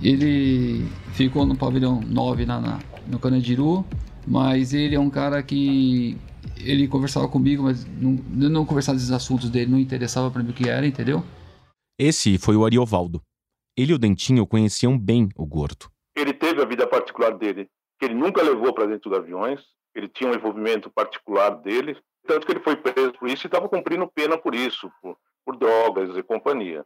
Ele 0.01 0.87
ficou 1.11 1.45
no 1.45 1.55
pavilhão 1.55 2.01
9 2.01 2.43
na, 2.47 2.59
na, 2.59 2.79
no 3.07 3.19
Canadiru, 3.19 3.85
mas 4.25 4.73
ele 4.73 4.95
é 4.95 4.99
um 4.99 5.11
cara 5.11 5.43
que 5.43 6.17
ele 6.57 6.87
conversava 6.87 7.27
comigo, 7.27 7.61
mas 7.61 7.85
não, 8.01 8.17
não 8.49 8.65
conversava 8.65 8.97
desses 8.97 9.11
assuntos 9.11 9.47
dele, 9.47 9.69
não 9.69 9.77
interessava 9.77 10.31
para 10.31 10.41
mim 10.41 10.49
o 10.49 10.53
que 10.53 10.67
era, 10.67 10.87
entendeu? 10.87 11.23
Esse 11.97 12.39
foi 12.39 12.55
o 12.55 12.65
Ariovaldo. 12.65 13.21
Ele 13.77 13.91
e 13.91 13.95
o 13.95 13.99
Dentinho 13.99 14.47
conheciam 14.47 14.97
bem 14.97 15.29
o 15.35 15.45
gordo. 15.45 15.91
Ele 16.15 16.33
teve 16.33 16.59
a 16.59 16.65
vida 16.65 16.87
particular 16.87 17.37
dele, 17.37 17.69
que 17.99 18.05
ele 18.05 18.15
nunca 18.15 18.41
levou 18.41 18.73
para 18.73 18.87
dentro 18.87 19.11
dos 19.11 19.19
aviões. 19.19 19.61
Ele 19.93 20.07
tinha 20.07 20.31
um 20.31 20.33
envolvimento 20.33 20.89
particular 20.89 21.51
dele, 21.51 21.95
tanto 22.27 22.47
que 22.47 22.53
ele 22.53 22.61
foi 22.61 22.75
preso 22.75 23.13
por 23.13 23.29
isso 23.29 23.45
e 23.45 23.47
estava 23.47 23.69
cumprindo 23.69 24.07
pena 24.07 24.35
por 24.35 24.55
isso, 24.55 24.89
por, 25.03 25.15
por 25.45 25.55
drogas 25.55 26.17
e 26.17 26.23
companhia. 26.23 26.83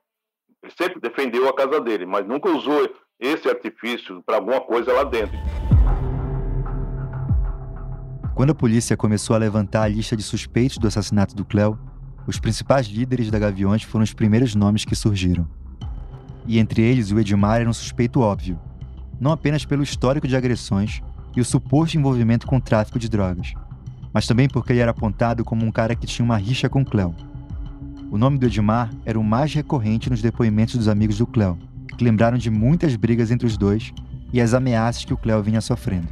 Ele 0.61 0.73
sempre 0.77 0.99
defendeu 0.99 1.47
a 1.47 1.55
casa 1.55 1.79
dele, 1.79 2.05
mas 2.05 2.27
nunca 2.27 2.49
usou 2.49 2.93
esse 3.17 3.47
artifício 3.47 4.21
para 4.23 4.35
alguma 4.35 4.59
coisa 4.59 4.91
lá 4.91 5.05
dentro. 5.05 5.37
Quando 8.35 8.51
a 8.51 8.55
polícia 8.55 8.97
começou 8.97 9.37
a 9.37 9.39
levantar 9.39 9.83
a 9.83 9.87
lista 9.87 10.17
de 10.17 10.23
suspeitos 10.23 10.77
do 10.77 10.87
assassinato 10.87 11.33
do 11.33 11.45
Cléo, 11.45 11.79
os 12.27 12.39
principais 12.39 12.87
líderes 12.87 13.31
da 13.31 13.39
Gaviões 13.39 13.83
foram 13.83 14.03
os 14.03 14.13
primeiros 14.13 14.53
nomes 14.53 14.83
que 14.83 14.95
surgiram. 14.95 15.47
E 16.45 16.59
entre 16.59 16.81
eles, 16.81 17.09
o 17.11 17.19
Edmar 17.19 17.61
era 17.61 17.69
um 17.69 17.73
suspeito 17.73 18.19
óbvio, 18.19 18.59
não 19.19 19.31
apenas 19.31 19.63
pelo 19.63 19.81
histórico 19.81 20.27
de 20.27 20.35
agressões 20.35 21.01
e 21.35 21.39
o 21.39 21.45
suposto 21.45 21.97
envolvimento 21.97 22.45
com 22.45 22.57
o 22.57 22.61
tráfico 22.61 22.99
de 22.99 23.07
drogas, 23.07 23.53
mas 24.13 24.27
também 24.27 24.49
porque 24.49 24.73
ele 24.73 24.79
era 24.79 24.91
apontado 24.91 25.45
como 25.45 25.65
um 25.65 25.71
cara 25.71 25.95
que 25.95 26.05
tinha 26.05 26.25
uma 26.25 26.37
rixa 26.37 26.67
com 26.67 26.83
Cléo. 26.83 27.15
O 28.11 28.17
nome 28.17 28.37
do 28.37 28.45
Edmar 28.45 28.89
era 29.05 29.19
o 29.19 29.23
mais 29.23 29.53
recorrente 29.53 30.09
nos 30.09 30.21
depoimentos 30.21 30.75
dos 30.75 30.87
amigos 30.87 31.17
do 31.17 31.27
Cléo, 31.27 31.57
que 31.97 32.03
lembraram 32.03 32.37
de 32.37 32.49
muitas 32.49 32.95
brigas 32.95 33.31
entre 33.31 33.47
os 33.47 33.57
dois 33.57 33.93
e 34.33 34.41
as 34.41 34.53
ameaças 34.53 35.05
que 35.05 35.13
o 35.13 35.17
Cléo 35.17 35.41
vinha 35.41 35.61
sofrendo. 35.61 36.07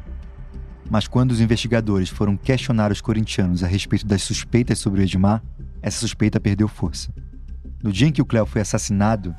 Mas 0.89 1.07
quando 1.07 1.31
os 1.31 1.41
investigadores 1.41 2.09
foram 2.09 2.37
questionar 2.37 2.91
os 2.91 3.01
corintianos 3.01 3.63
a 3.63 3.67
respeito 3.67 4.05
das 4.05 4.21
suspeitas 4.21 4.79
sobre 4.79 5.01
o 5.01 5.03
Edmar, 5.03 5.41
essa 5.85 5.99
suspeita 5.99 6.39
perdeu 6.39 6.67
força. 6.67 7.13
No 7.83 7.91
dia 7.91 8.07
em 8.07 8.11
que 8.11 8.21
o 8.21 8.25
Cléo 8.25 8.47
foi 8.47 8.59
assassinado, 8.59 9.35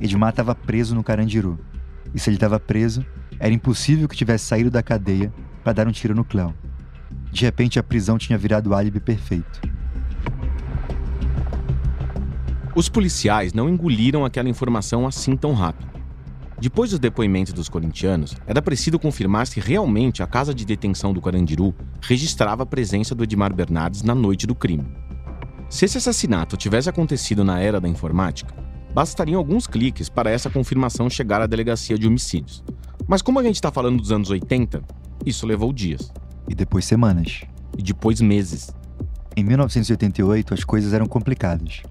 Edmar 0.00 0.30
estava 0.30 0.54
preso 0.54 0.94
no 0.94 1.04
Carandiru. 1.04 1.58
E 2.14 2.18
se 2.18 2.30
ele 2.30 2.38
estava 2.38 2.58
preso, 2.58 3.04
era 3.38 3.52
impossível 3.52 4.08
que 4.08 4.16
tivesse 4.16 4.46
saído 4.46 4.70
da 4.70 4.82
cadeia 4.82 5.30
para 5.62 5.74
dar 5.74 5.86
um 5.86 5.92
tiro 5.92 6.14
no 6.14 6.24
Cléo. 6.24 6.54
De 7.30 7.44
repente, 7.44 7.78
a 7.78 7.82
prisão 7.82 8.16
tinha 8.16 8.38
virado 8.38 8.70
o 8.70 8.74
álibi 8.74 8.98
perfeito. 8.98 9.60
Os 12.74 12.88
policiais 12.88 13.52
não 13.52 13.68
engoliram 13.68 14.24
aquela 14.24 14.48
informação 14.48 15.06
assim 15.06 15.36
tão 15.36 15.52
rápido. 15.52 15.90
Depois 16.58 16.92
dos 16.92 16.98
depoimentos 16.98 17.52
dos 17.52 17.68
corintianos, 17.68 18.34
era 18.46 18.62
preciso 18.62 18.98
confirmar 18.98 19.46
se 19.46 19.60
realmente 19.60 20.22
a 20.22 20.26
casa 20.26 20.54
de 20.54 20.64
detenção 20.64 21.12
do 21.12 21.20
Carandiru 21.20 21.74
registrava 22.00 22.62
a 22.62 22.66
presença 22.66 23.14
do 23.14 23.22
Edmar 23.22 23.52
Bernardes 23.52 24.02
na 24.02 24.14
noite 24.14 24.46
do 24.46 24.54
crime. 24.54 25.09
Se 25.70 25.84
esse 25.84 25.98
assassinato 25.98 26.56
tivesse 26.56 26.90
acontecido 26.90 27.44
na 27.44 27.60
era 27.60 27.80
da 27.80 27.88
informática, 27.88 28.52
bastariam 28.92 29.38
alguns 29.38 29.68
cliques 29.68 30.08
para 30.08 30.28
essa 30.28 30.50
confirmação 30.50 31.08
chegar 31.08 31.40
à 31.40 31.46
delegacia 31.46 31.96
de 31.96 32.08
homicídios. 32.08 32.64
Mas 33.06 33.22
como 33.22 33.38
a 33.38 33.42
gente 33.44 33.54
está 33.54 33.70
falando 33.70 34.00
dos 34.00 34.10
anos 34.10 34.30
80, 34.30 34.82
isso 35.24 35.46
levou 35.46 35.72
dias. 35.72 36.12
E 36.48 36.56
depois 36.56 36.84
semanas. 36.84 37.42
E 37.78 37.82
depois 37.82 38.20
meses. 38.20 38.74
Em 39.36 39.44
1988, 39.44 40.54
as 40.54 40.64
coisas 40.64 40.92
eram 40.92 41.06
complicadas. 41.06 41.82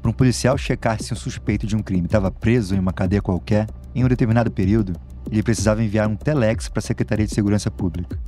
Para 0.00 0.10
um 0.10 0.14
policial 0.14 0.56
checar 0.56 1.00
se 1.00 1.12
um 1.12 1.16
suspeito 1.16 1.66
de 1.66 1.76
um 1.76 1.82
crime 1.82 2.06
estava 2.06 2.30
preso 2.30 2.74
em 2.74 2.78
uma 2.78 2.94
cadeia 2.94 3.20
qualquer, 3.20 3.66
em 3.94 4.02
um 4.02 4.08
determinado 4.08 4.50
período, 4.50 4.98
ele 5.30 5.42
precisava 5.42 5.84
enviar 5.84 6.08
um 6.08 6.16
telex 6.16 6.66
para 6.66 6.80
a 6.80 6.82
Secretaria 6.82 7.26
de 7.26 7.34
Segurança 7.34 7.70
Pública. 7.70 8.18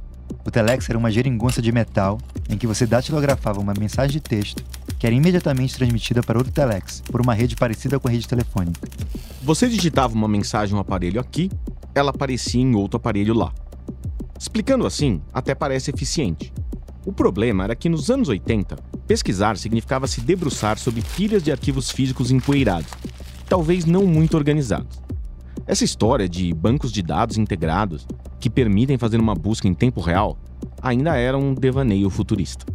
O 0.46 0.50
telex 0.50 0.88
era 0.88 0.98
uma 0.98 1.10
geringonça 1.10 1.62
de 1.62 1.72
metal 1.72 2.18
em 2.48 2.58
que 2.58 2.66
você 2.66 2.86
datilografava 2.86 3.60
uma 3.60 3.74
mensagem 3.78 4.12
de 4.12 4.20
texto 4.20 4.62
que 4.98 5.06
era 5.06 5.14
imediatamente 5.14 5.74
transmitida 5.74 6.22
para 6.22 6.38
outro 6.38 6.50
telex 6.50 7.02
por 7.02 7.20
uma 7.20 7.34
rede 7.34 7.56
parecida 7.56 8.00
com 8.00 8.08
a 8.08 8.10
rede 8.10 8.26
telefônica. 8.26 8.88
Você 9.42 9.68
digitava 9.68 10.14
uma 10.14 10.26
mensagem 10.26 10.74
no 10.74 10.80
aparelho 10.80 11.20
aqui, 11.20 11.50
ela 11.94 12.08
aparecia 12.08 12.62
em 12.62 12.74
outro 12.74 12.96
aparelho 12.96 13.34
lá. 13.34 13.52
Explicando 14.38 14.86
assim, 14.86 15.20
até 15.30 15.54
parece 15.54 15.90
eficiente. 15.90 16.50
O 17.04 17.12
problema 17.12 17.64
era 17.64 17.76
que 17.76 17.90
nos 17.90 18.10
anos 18.10 18.30
80, 18.30 18.76
pesquisar 19.06 19.58
significava 19.58 20.06
se 20.06 20.22
debruçar 20.22 20.78
sobre 20.78 21.02
pilhas 21.02 21.42
de 21.42 21.52
arquivos 21.52 21.90
físicos 21.90 22.30
empoeirados, 22.30 22.90
talvez 23.46 23.84
não 23.84 24.06
muito 24.06 24.38
organizados. 24.38 25.03
Essa 25.66 25.84
história 25.84 26.28
de 26.28 26.52
bancos 26.52 26.92
de 26.92 27.02
dados 27.02 27.38
integrados 27.38 28.06
que 28.38 28.50
permitem 28.50 28.98
fazer 28.98 29.20
uma 29.20 29.34
busca 29.34 29.66
em 29.66 29.74
tempo 29.74 30.00
real 30.00 30.38
ainda 30.82 31.16
era 31.16 31.38
um 31.38 31.54
devaneio 31.54 32.10
futurista. 32.10 32.66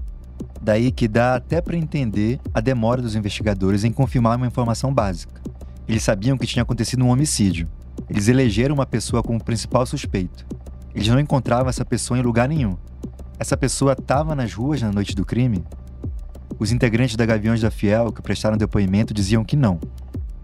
Daí 0.62 0.92
que 0.92 1.08
dá 1.08 1.36
até 1.36 1.62
para 1.62 1.78
entender 1.78 2.40
a 2.54 2.60
demora 2.60 3.02
dos 3.02 3.16
investigadores 3.16 3.84
em 3.84 3.92
confirmar 3.92 4.38
uma 4.38 4.48
informação 4.48 4.94
básica. 4.94 5.42
Eles 5.88 6.04
sabiam 6.04 6.38
que 6.38 6.48
tinha 6.48 6.64
acontecido 6.64 7.04
um 7.04 7.10
homicídio. 7.10 7.68
Eles 8.10 8.28
elegeram 8.28 8.76
uma 8.76 8.86
pessoa 8.86 9.24
como 9.24 9.44
principal 9.44 9.86
suspeito. 9.86 10.46
Eles 10.94 11.08
não 11.08 11.20
encontravam 11.20 11.70
essa 11.70 11.86
pessoa 11.86 12.20
em 12.20 12.24
lugar 12.24 12.50
nenhum. 12.50 12.76
Essa 13.40 13.56
pessoa 13.56 13.94
estava 13.94 14.36
nas 14.36 14.54
ruas 14.54 14.82
na 14.82 14.92
noite 14.92 15.16
do 15.16 15.26
crime? 15.26 15.64
Os 16.58 16.72
integrantes 16.72 17.16
da 17.16 17.26
Gaviões 17.26 17.62
da 17.62 17.72
Fiel 17.72 18.12
que 18.12 18.22
prestaram 18.22 18.58
depoimento 18.58 19.14
diziam 19.14 19.46
que 19.46 19.56
não. 19.56 19.80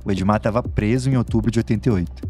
O 0.06 0.12
Edmar 0.12 0.38
estava 0.38 0.62
preso 0.62 1.10
em 1.10 1.18
outubro 1.18 1.50
de 1.50 1.58
88. 1.58 2.30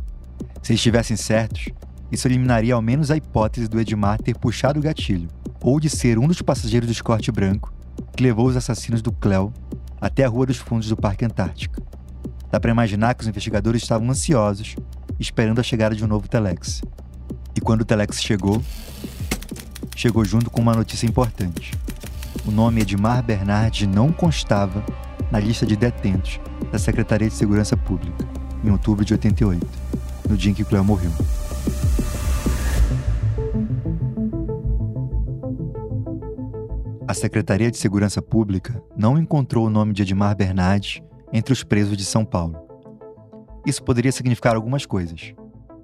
Se 0.63 0.73
estivessem 0.73 1.17
certos, 1.17 1.67
isso 2.09 2.25
eliminaria 2.25 2.73
ao 2.73 2.81
menos 2.81 3.11
a 3.11 3.17
hipótese 3.17 3.67
do 3.67 3.77
Edmar 3.77 4.17
ter 4.17 4.33
puxado 4.37 4.79
o 4.79 4.81
gatilho, 4.81 5.27
ou 5.61 5.77
de 5.77 5.89
ser 5.89 6.17
um 6.17 6.25
dos 6.25 6.41
passageiros 6.41 6.87
do 6.87 6.93
escorte 6.93 7.33
branco 7.33 7.73
que 8.15 8.23
levou 8.23 8.47
os 8.47 8.55
assassinos 8.55 9.01
do 9.01 9.11
Cleo 9.11 9.53
até 9.99 10.23
a 10.23 10.29
Rua 10.29 10.45
dos 10.45 10.55
Fundos 10.55 10.87
do 10.87 10.95
Parque 10.95 11.25
Antártica. 11.25 11.83
Dá 12.49 12.61
para 12.61 12.71
imaginar 12.71 13.13
que 13.13 13.23
os 13.23 13.27
investigadores 13.27 13.81
estavam 13.81 14.09
ansiosos, 14.09 14.77
esperando 15.19 15.59
a 15.59 15.63
chegada 15.63 15.93
de 15.93 16.03
um 16.05 16.07
novo 16.07 16.29
Telex. 16.29 16.81
E 17.53 17.59
quando 17.59 17.81
o 17.81 17.85
Telex 17.85 18.21
chegou, 18.21 18.63
chegou 19.97 20.23
junto 20.23 20.49
com 20.49 20.61
uma 20.61 20.73
notícia 20.73 21.05
importante. 21.05 21.73
O 22.45 22.51
nome 22.51 22.81
Edmar 22.81 23.21
Bernardi 23.21 23.85
não 23.85 24.13
constava 24.13 24.81
na 25.29 25.39
lista 25.39 25.65
de 25.65 25.75
detentos 25.75 26.39
da 26.75 26.79
Secretaria 26.79 27.29
de 27.29 27.33
Segurança 27.33 27.77
Pública, 27.77 28.27
em 28.61 28.69
outubro 28.69 29.05
de 29.05 29.13
88, 29.13 29.65
no 30.29 30.35
dia 30.35 30.51
em 30.51 30.53
que 30.53 30.65
Cleo 30.65 30.83
morreu. 30.83 31.09
A 37.07 37.13
Secretaria 37.13 37.71
de 37.71 37.77
Segurança 37.77 38.21
Pública 38.21 38.83
não 38.93 39.17
encontrou 39.17 39.67
o 39.67 39.69
nome 39.69 39.93
de 39.93 40.01
Edmar 40.01 40.35
Bernardes 40.35 41.01
entre 41.31 41.53
os 41.53 41.63
presos 41.63 41.95
de 41.95 42.03
São 42.03 42.25
Paulo. 42.25 42.57
Isso 43.65 43.81
poderia 43.81 44.11
significar 44.11 44.57
algumas 44.57 44.85
coisas. 44.85 45.33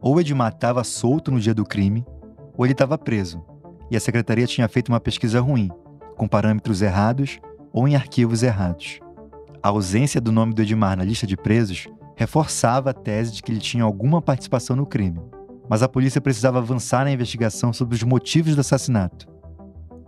Ou 0.01 0.19
Edmar 0.19 0.51
estava 0.51 0.83
solto 0.83 1.31
no 1.31 1.39
dia 1.39 1.53
do 1.53 1.63
crime, 1.63 2.05
ou 2.57 2.65
ele 2.65 2.73
estava 2.73 2.97
preso, 2.97 3.41
e 3.89 3.95
a 3.95 3.99
secretaria 4.01 4.45
tinha 4.45 4.67
feito 4.67 4.89
uma 4.89 4.99
pesquisa 4.99 5.39
ruim, 5.39 5.71
com 6.17 6.27
parâmetros 6.27 6.81
errados 6.81 7.39
ou 7.71 7.87
em 7.87 7.95
arquivos 7.95 8.43
errados. 8.43 8.99
A 9.63 9.69
ausência 9.69 10.19
do 10.19 10.31
nome 10.31 10.55
do 10.55 10.61
Edmar 10.63 10.97
na 10.97 11.03
lista 11.03 11.27
de 11.27 11.37
presos 11.37 11.87
reforçava 12.15 12.89
a 12.89 12.93
tese 12.93 13.31
de 13.31 13.43
que 13.43 13.51
ele 13.51 13.59
tinha 13.59 13.83
alguma 13.83 14.19
participação 14.19 14.75
no 14.75 14.87
crime, 14.87 15.21
mas 15.69 15.83
a 15.83 15.87
polícia 15.87 16.19
precisava 16.19 16.57
avançar 16.57 17.03
na 17.03 17.11
investigação 17.11 17.71
sobre 17.71 17.93
os 17.93 18.01
motivos 18.01 18.55
do 18.55 18.61
assassinato. 18.61 19.27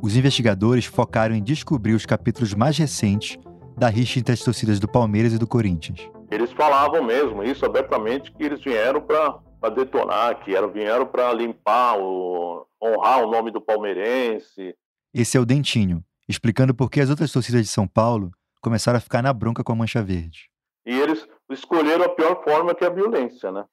Os 0.02 0.18
investigadores 0.18 0.86
focaram 0.86 1.36
em 1.36 1.44
descobrir 1.44 1.94
os 1.94 2.04
capítulos 2.04 2.56
mais 2.56 2.76
recentes 2.80 3.38
da 3.78 3.90
rixa 3.90 4.18
entre 4.18 4.34
as 4.34 4.40
torcidas 4.40 4.80
do 4.80 4.88
Palmeiras 4.88 5.34
e 5.34 5.38
do 5.38 5.46
Corinthians. 5.46 6.10
Eles 6.32 6.52
falavam 6.54 7.04
mesmo 7.04 7.44
isso 7.44 7.64
abertamente, 7.64 8.32
que 8.32 8.44
eles 8.44 8.64
vieram 8.64 9.02
para 9.02 9.70
detonar, 9.70 10.44
que 10.44 10.56
eram, 10.56 10.72
vieram 10.72 11.06
para 11.06 11.32
limpar, 11.32 12.00
o, 12.00 12.66
honrar 12.82 13.24
o 13.24 13.30
nome 13.30 13.52
do 13.52 13.62
palmeirense. 13.62 14.74
Esse 15.14 15.38
é 15.38 15.40
o 15.40 15.46
Dentinho, 15.46 16.04
explicando 16.28 16.74
por 16.74 16.90
que 16.90 17.00
as 17.00 17.12
outras 17.12 17.32
torcidas 17.32 17.62
de 17.62 17.68
São 17.68 17.88
Paulo 17.88 18.32
começaram 18.64 18.98
a 18.98 19.02
ficar 19.02 19.22
na 19.22 19.34
bronca 19.34 19.62
com 19.62 19.74
a 19.74 19.76
Mancha 19.76 20.02
Verde. 20.02 20.50
E 20.86 20.98
eles 20.98 21.28
escolheram 21.52 22.06
a 22.06 22.10
pior 22.10 22.42
forma 22.44 22.74
que 22.74 22.84
é 22.84 22.88
a 22.88 22.90
violência, 22.90 23.52
né? 23.52 23.66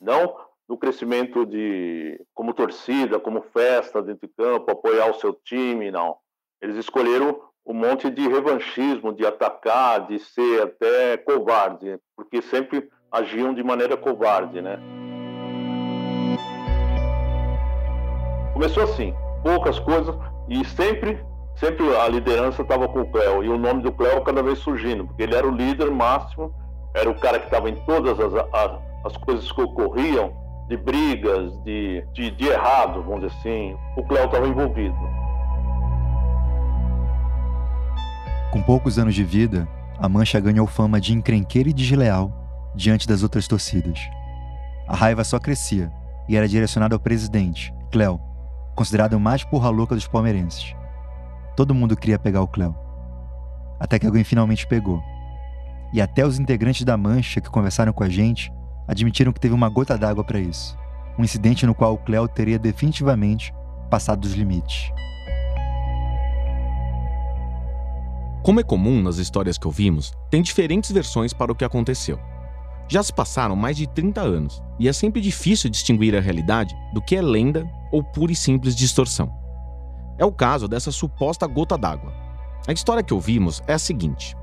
Não 0.00 0.36
no 0.68 0.78
crescimento 0.78 1.44
de 1.44 2.20
como 2.32 2.54
torcida, 2.54 3.18
como 3.20 3.42
festa 3.42 4.00
dentro 4.00 4.26
de 4.26 4.34
campo, 4.34 4.70
apoiar 4.70 5.10
o 5.10 5.14
seu 5.14 5.32
time, 5.32 5.90
não. 5.90 6.16
Eles 6.62 6.76
escolheram 6.76 7.40
um 7.64 7.74
monte 7.74 8.08
de 8.08 8.26
revanchismo, 8.28 9.12
de 9.12 9.26
atacar, 9.26 10.06
de 10.06 10.18
ser 10.20 10.62
até 10.62 11.16
covarde, 11.16 11.98
porque 12.16 12.40
sempre 12.40 12.88
agiam 13.10 13.52
de 13.52 13.62
maneira 13.62 13.96
covarde, 13.96 14.62
né? 14.62 14.78
Começou 18.52 18.84
assim, 18.84 19.12
poucas 19.42 19.78
coisas 19.80 20.14
e 20.48 20.64
sempre 20.64 21.20
sempre 21.56 21.84
a 21.96 22.08
liderança 22.08 22.62
estava 22.62 22.88
com 22.88 23.00
o 23.00 23.06
Cléo 23.06 23.42
e 23.42 23.48
o 23.48 23.58
nome 23.58 23.82
do 23.82 23.92
Cléo 23.92 24.22
cada 24.22 24.42
vez 24.42 24.58
surgindo, 24.58 25.06
porque 25.06 25.22
ele 25.22 25.34
era 25.34 25.46
o 25.46 25.54
líder 25.54 25.90
máximo, 25.90 26.54
era 26.94 27.10
o 27.10 27.14
cara 27.18 27.38
que 27.38 27.46
estava 27.46 27.68
em 27.68 27.76
todas 27.84 28.18
as, 28.20 28.34
as, 28.34 28.80
as, 29.04 29.16
coisas 29.18 29.50
que 29.50 29.60
ocorriam, 29.60 30.32
de 30.68 30.76
brigas, 30.76 31.52
de, 31.62 32.04
de, 32.12 32.30
de 32.30 32.46
errado, 32.46 33.02
vamos 33.02 33.20
dizer 33.20 33.34
assim. 33.38 33.76
O 33.96 34.02
Cléo 34.04 34.26
estava 34.26 34.46
envolvido. 34.46 34.96
Com 38.50 38.62
poucos 38.62 38.98
anos 38.98 39.14
de 39.14 39.22
vida, 39.22 39.68
a 39.98 40.08
Mancha 40.08 40.40
ganhou 40.40 40.66
fama 40.66 41.00
de 41.00 41.12
encrenqueira 41.12 41.68
e 41.68 41.72
desleal 41.72 42.32
diante 42.74 43.06
das 43.06 43.22
outras 43.22 43.46
torcidas. 43.46 43.98
A 44.88 44.94
raiva 44.96 45.24
só 45.24 45.38
crescia 45.38 45.90
e 46.28 46.36
era 46.36 46.48
direcionada 46.48 46.94
ao 46.94 47.00
presidente, 47.00 47.72
Cléo, 47.90 48.20
considerado 48.74 49.14
o 49.14 49.20
mais 49.20 49.44
porra 49.44 49.70
louca 49.70 49.94
dos 49.94 50.06
palmeirenses. 50.06 50.74
Todo 51.56 51.74
mundo 51.74 51.96
queria 51.96 52.18
pegar 52.18 52.42
o 52.42 52.46
Cléo. 52.46 52.76
Até 53.80 53.98
que 53.98 54.06
alguém 54.06 54.22
finalmente 54.22 54.66
pegou. 54.66 55.02
E 55.90 56.02
até 56.02 56.26
os 56.26 56.38
integrantes 56.38 56.84
da 56.84 56.98
Mancha 56.98 57.40
que 57.40 57.48
conversaram 57.48 57.94
com 57.94 58.04
a 58.04 58.08
gente 58.10 58.52
admitiram 58.86 59.32
que 59.32 59.40
teve 59.40 59.54
uma 59.54 59.70
gota 59.70 59.96
d'água 59.96 60.22
para 60.22 60.38
isso. 60.38 60.76
Um 61.18 61.24
incidente 61.24 61.64
no 61.64 61.74
qual 61.74 61.94
o 61.94 61.98
Cléo 61.98 62.28
teria 62.28 62.58
definitivamente 62.58 63.54
passado 63.88 64.20
dos 64.20 64.34
limites. 64.34 64.92
Como 68.42 68.60
é 68.60 68.62
comum 68.62 69.02
nas 69.02 69.16
histórias 69.16 69.56
que 69.56 69.66
ouvimos, 69.66 70.12
tem 70.30 70.42
diferentes 70.42 70.92
versões 70.92 71.32
para 71.32 71.50
o 71.50 71.54
que 71.54 71.64
aconteceu. 71.64 72.20
Já 72.86 73.02
se 73.02 73.12
passaram 73.12 73.56
mais 73.56 73.78
de 73.78 73.86
30 73.88 74.20
anos 74.20 74.62
e 74.78 74.88
é 74.88 74.92
sempre 74.92 75.22
difícil 75.22 75.70
distinguir 75.70 76.14
a 76.14 76.20
realidade 76.20 76.76
do 76.92 77.00
que 77.00 77.16
é 77.16 77.22
lenda 77.22 77.66
ou 77.90 78.04
pura 78.04 78.30
e 78.30 78.36
simples 78.36 78.76
distorção. 78.76 79.45
É 80.18 80.24
o 80.24 80.32
caso 80.32 80.66
dessa 80.66 80.90
suposta 80.90 81.46
gota 81.46 81.76
d'água. 81.76 82.12
A 82.66 82.72
história 82.72 83.02
que 83.02 83.14
ouvimos 83.14 83.62
é 83.66 83.74
a 83.74 83.78
seguinte: 83.78 84.36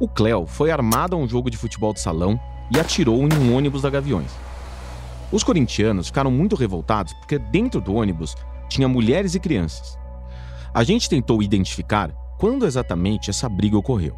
o 0.00 0.08
Cléo 0.08 0.46
foi 0.46 0.70
armado 0.70 1.16
a 1.16 1.18
um 1.18 1.28
jogo 1.28 1.50
de 1.50 1.56
futebol 1.56 1.92
de 1.92 2.00
salão 2.00 2.38
e 2.74 2.78
atirou 2.78 3.22
em 3.22 3.32
um 3.32 3.56
ônibus 3.56 3.82
da 3.82 3.90
Gaviões. 3.90 4.30
Os 5.32 5.42
corintianos 5.42 6.08
ficaram 6.08 6.30
muito 6.30 6.56
revoltados 6.56 7.12
porque 7.14 7.38
dentro 7.38 7.80
do 7.80 7.94
ônibus 7.94 8.36
tinha 8.68 8.88
mulheres 8.88 9.34
e 9.34 9.40
crianças. 9.40 9.98
A 10.72 10.84
gente 10.84 11.08
tentou 11.08 11.42
identificar 11.42 12.10
quando 12.38 12.66
exatamente 12.66 13.30
essa 13.30 13.48
briga 13.48 13.78
ocorreu. 13.78 14.16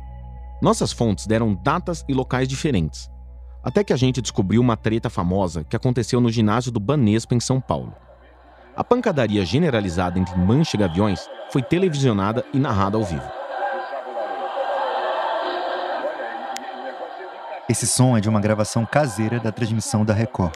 Nossas 0.60 0.92
fontes 0.92 1.26
deram 1.26 1.54
datas 1.54 2.04
e 2.08 2.14
locais 2.14 2.48
diferentes, 2.48 3.10
até 3.62 3.84
que 3.84 3.92
a 3.92 3.96
gente 3.96 4.22
descobriu 4.22 4.60
uma 4.60 4.76
treta 4.76 5.10
famosa 5.10 5.64
que 5.64 5.76
aconteceu 5.76 6.20
no 6.20 6.30
ginásio 6.30 6.72
do 6.72 6.80
Banespa 6.80 7.34
em 7.34 7.40
São 7.40 7.60
Paulo. 7.60 7.92
A 8.76 8.84
pancadaria 8.84 9.42
generalizada 9.42 10.18
entre 10.18 10.36
Mancha 10.38 10.76
e 10.76 10.80
Gaviões 10.80 11.30
foi 11.50 11.62
televisionada 11.62 12.44
e 12.52 12.58
narrada 12.58 12.98
ao 12.98 13.04
vivo. 13.04 13.26
Esse 17.66 17.86
som 17.86 18.18
é 18.18 18.20
de 18.20 18.28
uma 18.28 18.38
gravação 18.38 18.84
caseira 18.84 19.40
da 19.40 19.50
transmissão 19.50 20.04
da 20.04 20.12
Record. 20.12 20.52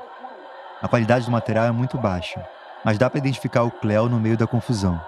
A 0.83 0.87
qualidade 0.87 1.25
do 1.25 1.31
material 1.31 1.65
é 1.65 1.71
muito 1.71 1.97
baixa, 1.97 2.47
mas 2.85 2.99
dá 2.99 3.09
para 3.09 3.19
identificar 3.19 3.63
o 3.63 3.71
Cléo 3.71 4.07
no 4.07 4.21
meio 4.21 4.37
da 4.37 4.47
confusão. 4.47 5.01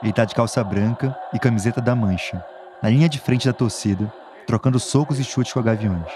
Ele 0.00 0.10
está 0.10 0.24
de 0.24 0.34
calça 0.34 0.64
branca 0.64 1.14
e 1.34 1.38
camiseta 1.38 1.82
da 1.82 1.94
Mancha, 1.94 2.42
na 2.82 2.88
linha 2.88 3.10
de 3.10 3.20
frente 3.20 3.46
da 3.46 3.52
torcida, 3.52 4.10
trocando 4.46 4.80
socos 4.80 5.20
e 5.20 5.24
chutes 5.24 5.52
com 5.52 5.60
a 5.60 5.62
Gaviões. 5.62 6.10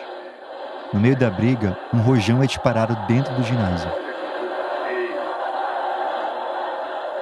No 0.95 0.99
meio 0.99 1.15
da 1.15 1.29
briga, 1.29 1.77
um 1.93 1.99
rojão 1.99 2.43
é 2.43 2.47
disparado 2.47 2.97
dentro 3.07 3.35
do 3.35 3.43
ginásio. 3.43 4.08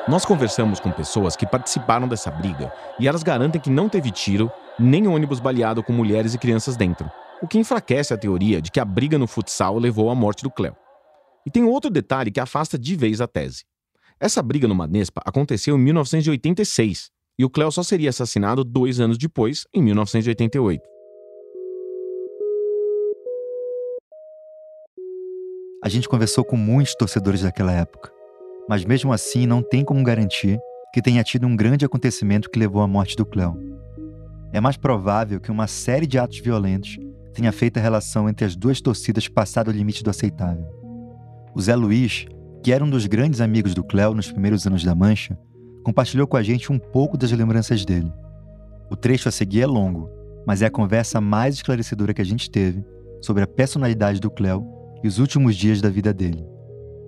Nós 0.09 0.25
conversamos 0.25 0.79
com 0.79 0.93
pessoas 0.93 1.35
que 1.35 1.45
participaram 1.45 2.07
dessa 2.07 2.31
briga 2.31 2.73
e 2.97 3.09
elas 3.09 3.25
garantem 3.25 3.61
que 3.61 3.69
não 3.69 3.89
teve 3.89 4.13
tiro 4.13 4.49
nem 4.79 5.09
ônibus 5.09 5.41
baleado 5.41 5.83
com 5.83 5.93
mulheres 5.93 6.33
e 6.33 6.39
crianças 6.39 6.77
dentro, 6.77 7.11
o 7.43 7.49
que 7.49 7.59
enfraquece 7.59 8.15
a 8.15 8.17
teoria 8.17 8.63
de 8.63 8.71
que 8.71 8.79
a 8.79 8.85
briga 8.85 9.19
no 9.19 9.27
futsal 9.27 9.77
levou 9.77 10.09
à 10.09 10.15
morte 10.15 10.45
do 10.45 10.51
Cléo. 10.51 10.77
E 11.45 11.51
tem 11.51 11.65
outro 11.65 11.91
detalhe 11.91 12.31
que 12.31 12.39
afasta 12.39 12.79
de 12.79 12.95
vez 12.95 13.21
a 13.21 13.27
tese. 13.27 13.65
Essa 14.21 14.41
briga 14.45 14.69
no 14.69 14.77
Manespa 14.77 15.21
aconteceu 15.25 15.77
em 15.77 15.81
1986 15.81 17.11
e 17.37 17.45
o 17.45 17.51
Cléo 17.51 17.73
só 17.73 17.83
seria 17.83 18.11
assassinado 18.11 18.63
dois 18.63 19.01
anos 19.01 19.19
depois, 19.19 19.67
em 19.75 19.83
1988. 19.83 20.81
A 25.83 25.89
gente 25.89 26.09
conversou 26.09 26.45
com 26.45 26.57
muitos 26.57 26.95
torcedores 26.95 27.43
daquela 27.43 27.73
época 27.73 28.16
mas 28.69 28.85
mesmo 28.85 29.13
assim 29.13 29.47
não 29.47 29.63
tem 29.63 29.85
como 29.85 30.03
garantir 30.03 30.59
que 30.93 31.03
tenha 31.03 31.23
tido 31.23 31.47
um 31.47 31.55
grande 31.55 31.85
acontecimento 31.85 32.51
que 32.51 32.59
levou 32.59 32.83
à 32.83 32.89
morte 32.89 33.17
do 33.17 33.27
Cléo. 33.27 33.55
É 34.53 34.61
mais 34.61 34.77
provável 34.77 35.41
que 35.41 35.51
uma 35.51 35.67
série 35.67 36.07
de 36.07 36.19
atos 36.19 36.39
violentos 36.41 36.99
tenha 37.35 37.53
feito 37.53 37.77
a 37.77 37.83
relação 37.83 38.29
entre 38.29 38.47
as 38.47 38.57
duas 38.57 38.81
torcidas 38.81 39.29
passar 39.29 39.65
do 39.65 39.71
limite 39.71 40.03
do 40.03 40.09
aceitável. 40.09 40.67
O 41.55 41.61
Zé 41.61 41.77
Luiz, 41.77 42.27
que 42.63 42.73
era 42.73 42.83
um 42.83 42.89
dos 42.89 43.07
grandes 43.07 43.41
amigos 43.41 43.75
do 43.75 43.85
Cléo 43.85 44.15
nos 44.15 44.33
primeiros 44.33 44.67
anos 44.67 44.83
da 44.83 44.95
Mancha, 44.95 45.39
compartilhou 45.85 46.27
com 46.27 46.37
a 46.37 46.43
gente 46.43 46.73
um 46.73 46.79
pouco 46.79 47.17
das 47.19 47.31
lembranças 47.31 47.85
dele. 47.85 48.11
O 48.91 48.97
trecho 48.97 49.29
a 49.29 49.33
seguir 49.33 49.63
é 49.63 49.67
longo, 49.67 50.09
mas 50.47 50.63
é 50.63 50.67
a 50.67 50.71
conversa 50.71 51.21
mais 51.21 51.57
esclarecedora 51.57 52.15
que 52.15 52.23
a 52.23 52.25
gente 52.25 52.51
teve 52.51 52.83
sobre 53.21 53.43
a 53.43 53.47
personalidade 53.47 54.21
do 54.21 54.31
Cléo 54.31 54.67
e 55.03 55.09
os 55.09 55.19
últimos 55.19 55.57
dias 55.57 55.83
da 55.83 55.91
vida 55.91 56.15
dele. 56.15 56.56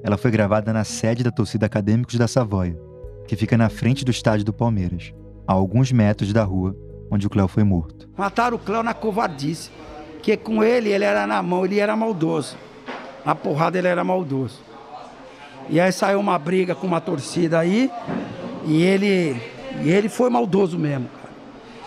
Ela 0.03 0.17
foi 0.17 0.31
gravada 0.31 0.73
na 0.73 0.85
sede 0.85 1.25
da 1.25 1.31
torcida 1.31 1.67
Acadêmicos 1.67 2.17
da 2.17 2.29
Savoia, 2.29 2.79
que 3.27 3.37
fica 3.37 3.57
na 3.59 3.69
frente 3.69 4.05
do 4.05 4.11
estádio 4.11 4.45
do 4.45 4.53
Palmeiras, 4.53 5.13
a 5.47 5.53
alguns 5.53 5.91
metros 5.91 6.33
da 6.33 6.45
rua 6.45 6.77
onde 7.11 7.27
o 7.27 7.31
Cléo 7.31 7.49
foi 7.49 7.65
morto. 7.65 8.09
Mataram 8.17 8.57
o 8.57 8.61
Cléo 8.61 8.83
na 8.83 8.95
covardice, 8.95 9.71
que 10.23 10.37
com 10.37 10.63
ele 10.63 10.91
ele 10.91 11.05
era 11.05 11.27
na 11.27 11.43
mão, 11.43 11.65
ele 11.65 11.79
era 11.79 11.97
maldoso. 11.97 12.57
Na 13.25 13.35
porrada 13.35 13.79
ele 13.79 13.89
era 13.89 14.05
maldoso. 14.05 14.61
E 15.69 15.81
aí 15.81 15.93
saiu 15.93 16.21
uma 16.21 16.39
briga 16.39 16.75
com 16.75 16.87
uma 16.87 17.01
torcida 17.01 17.59
aí, 17.59 17.91
e 18.65 18.83
ele, 18.83 19.41
e 19.83 19.91
ele 19.91 20.09
foi 20.09 20.31
maldoso 20.31 20.79
mesmo, 20.79 21.09
cara. 21.09 21.29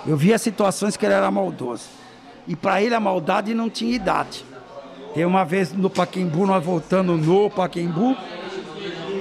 Eu 0.05 0.17
via 0.17 0.37
situações 0.37 0.97
que 0.97 1.05
ele 1.05 1.13
era 1.13 1.29
maldoso. 1.31 1.85
E 2.47 2.55
para 2.55 2.81
ele 2.81 2.93
a 2.93 2.99
maldade 2.99 3.53
não 3.53 3.69
tinha 3.69 3.95
idade. 3.95 4.43
Tem 5.13 5.25
uma 5.25 5.43
vez 5.43 5.73
no 5.73 5.89
Paquembu, 5.89 6.45
nós 6.45 6.63
voltando 6.63 7.17
no 7.17 7.49
Paquembu, 7.49 8.15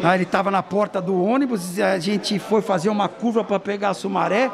aí 0.03 0.17
ele 0.17 0.23
estava 0.23 0.51
na 0.51 0.63
porta 0.63 1.03
do 1.03 1.21
ônibus, 1.21 1.81
a 1.81 1.99
gente 1.99 2.39
foi 2.39 2.63
fazer 2.63 2.89
uma 2.89 3.09
curva 3.09 3.43
para 3.43 3.59
pegar 3.59 3.91
a 3.91 3.95
Sumaré, 3.95 4.51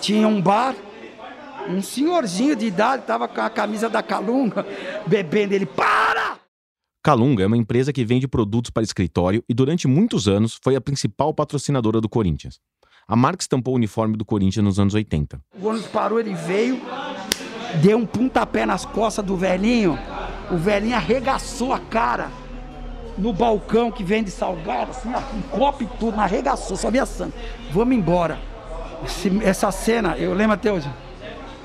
tinha 0.00 0.26
um 0.26 0.40
bar, 0.40 0.74
um 1.68 1.80
senhorzinho 1.80 2.56
de 2.56 2.66
idade 2.66 3.02
estava 3.02 3.28
com 3.28 3.40
a 3.40 3.48
camisa 3.48 3.88
da 3.88 4.02
Calunga, 4.02 4.66
bebendo, 5.06 5.54
ele, 5.54 5.66
para! 5.66 6.36
Calunga 7.04 7.44
é 7.44 7.46
uma 7.46 7.56
empresa 7.56 7.92
que 7.92 8.04
vende 8.04 8.26
produtos 8.26 8.70
para 8.70 8.82
escritório 8.82 9.42
e 9.48 9.54
durante 9.54 9.86
muitos 9.86 10.28
anos 10.28 10.58
foi 10.62 10.76
a 10.76 10.80
principal 10.80 11.32
patrocinadora 11.32 12.00
do 12.00 12.08
Corinthians. 12.08 12.60
A 13.06 13.16
marca 13.16 13.42
estampou 13.42 13.74
o 13.74 13.76
uniforme 13.76 14.16
do 14.16 14.24
Corinthians 14.24 14.64
nos 14.64 14.78
anos 14.78 14.94
80. 14.94 15.40
O 15.60 15.66
ônibus 15.66 15.88
parou, 15.88 16.20
ele 16.20 16.34
veio, 16.34 16.80
deu 17.80 17.98
um 17.98 18.06
pontapé 18.06 18.64
nas 18.64 18.84
costas 18.84 19.24
do 19.24 19.36
velhinho, 19.36 19.98
o 20.50 20.56
velhinho 20.56 20.96
arregaçou 20.96 21.72
a 21.72 21.78
cara 21.78 22.28
no 23.16 23.32
balcão 23.32 23.90
que 23.90 24.02
vende 24.02 24.30
salgado, 24.30 24.90
assim, 24.90 25.08
um 25.08 25.42
copo 25.56 25.82
e 25.82 25.86
tudo, 25.98 26.18
arregaçou, 26.18 26.76
só 26.76 26.90
via 26.90 27.04
sangue. 27.04 27.34
Vamos 27.70 27.96
embora. 27.96 28.38
Esse, 29.04 29.44
essa 29.44 29.70
cena, 29.70 30.16
eu 30.16 30.32
lembro 30.32 30.54
até 30.54 30.72
hoje. 30.72 30.88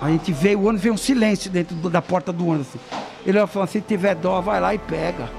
A 0.02 0.10
gente 0.10 0.32
veio, 0.32 0.60
o 0.60 0.64
ônibus 0.64 0.82
veio 0.82 0.94
um 0.94 0.98
silêncio 0.98 1.50
dentro 1.50 1.76
do, 1.76 1.90
da 1.90 2.02
porta 2.02 2.32
do 2.32 2.48
ônibus. 2.48 2.68
Assim. 2.70 2.80
Ele 3.26 3.48
falou: 3.48 3.68
se 3.68 3.82
tiver 3.82 4.16
dó, 4.16 4.42
vai 4.42 4.60
lá 4.60 4.74
e 4.74 4.78
pega. 4.78 5.30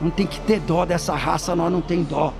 Não 0.00 0.10
tem 0.10 0.26
que 0.26 0.40
ter 0.40 0.60
dó 0.60 0.84
dessa 0.84 1.14
raça, 1.14 1.54
nós 1.54 1.70
não 1.70 1.80
tem 1.80 2.02
dó. 2.02 2.32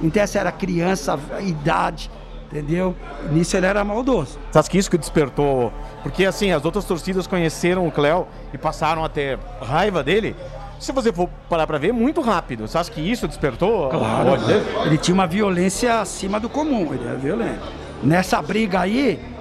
Então 0.00 0.22
essa 0.22 0.38
era 0.38 0.52
criança, 0.52 1.18
idade 1.40 2.10
entendeu? 2.52 2.94
Nisso 3.30 3.56
ele 3.56 3.66
era 3.66 3.82
maldoso. 3.82 4.38
Acha 4.54 4.70
que 4.70 4.78
isso 4.78 4.90
que 4.90 4.98
despertou? 4.98 5.72
Porque 6.02 6.24
assim, 6.24 6.52
as 6.52 6.64
outras 6.64 6.84
torcidas 6.84 7.26
conheceram 7.26 7.86
o 7.86 7.90
Cléo 7.90 8.28
e 8.52 8.58
passaram 8.58 9.04
a 9.04 9.08
ter 9.08 9.38
raiva 9.60 10.02
dele. 10.02 10.36
Se 10.78 10.92
você 10.92 11.12
for 11.12 11.28
parar 11.48 11.66
para 11.66 11.78
ver, 11.78 11.92
muito 11.92 12.20
rápido. 12.20 12.66
Você 12.68 12.76
acha 12.76 12.90
que 12.90 13.00
isso 13.00 13.26
despertou? 13.26 13.88
Claro. 13.88 14.32
Ele 14.84 14.98
tinha 14.98 15.14
uma 15.14 15.26
violência 15.26 16.00
acima 16.00 16.38
do 16.38 16.48
comum, 16.48 16.92
ele 16.92 17.06
era 17.06 17.16
violento. 17.16 17.62
Nessa 18.02 18.42
briga 18.42 18.80
aí, 18.80 19.32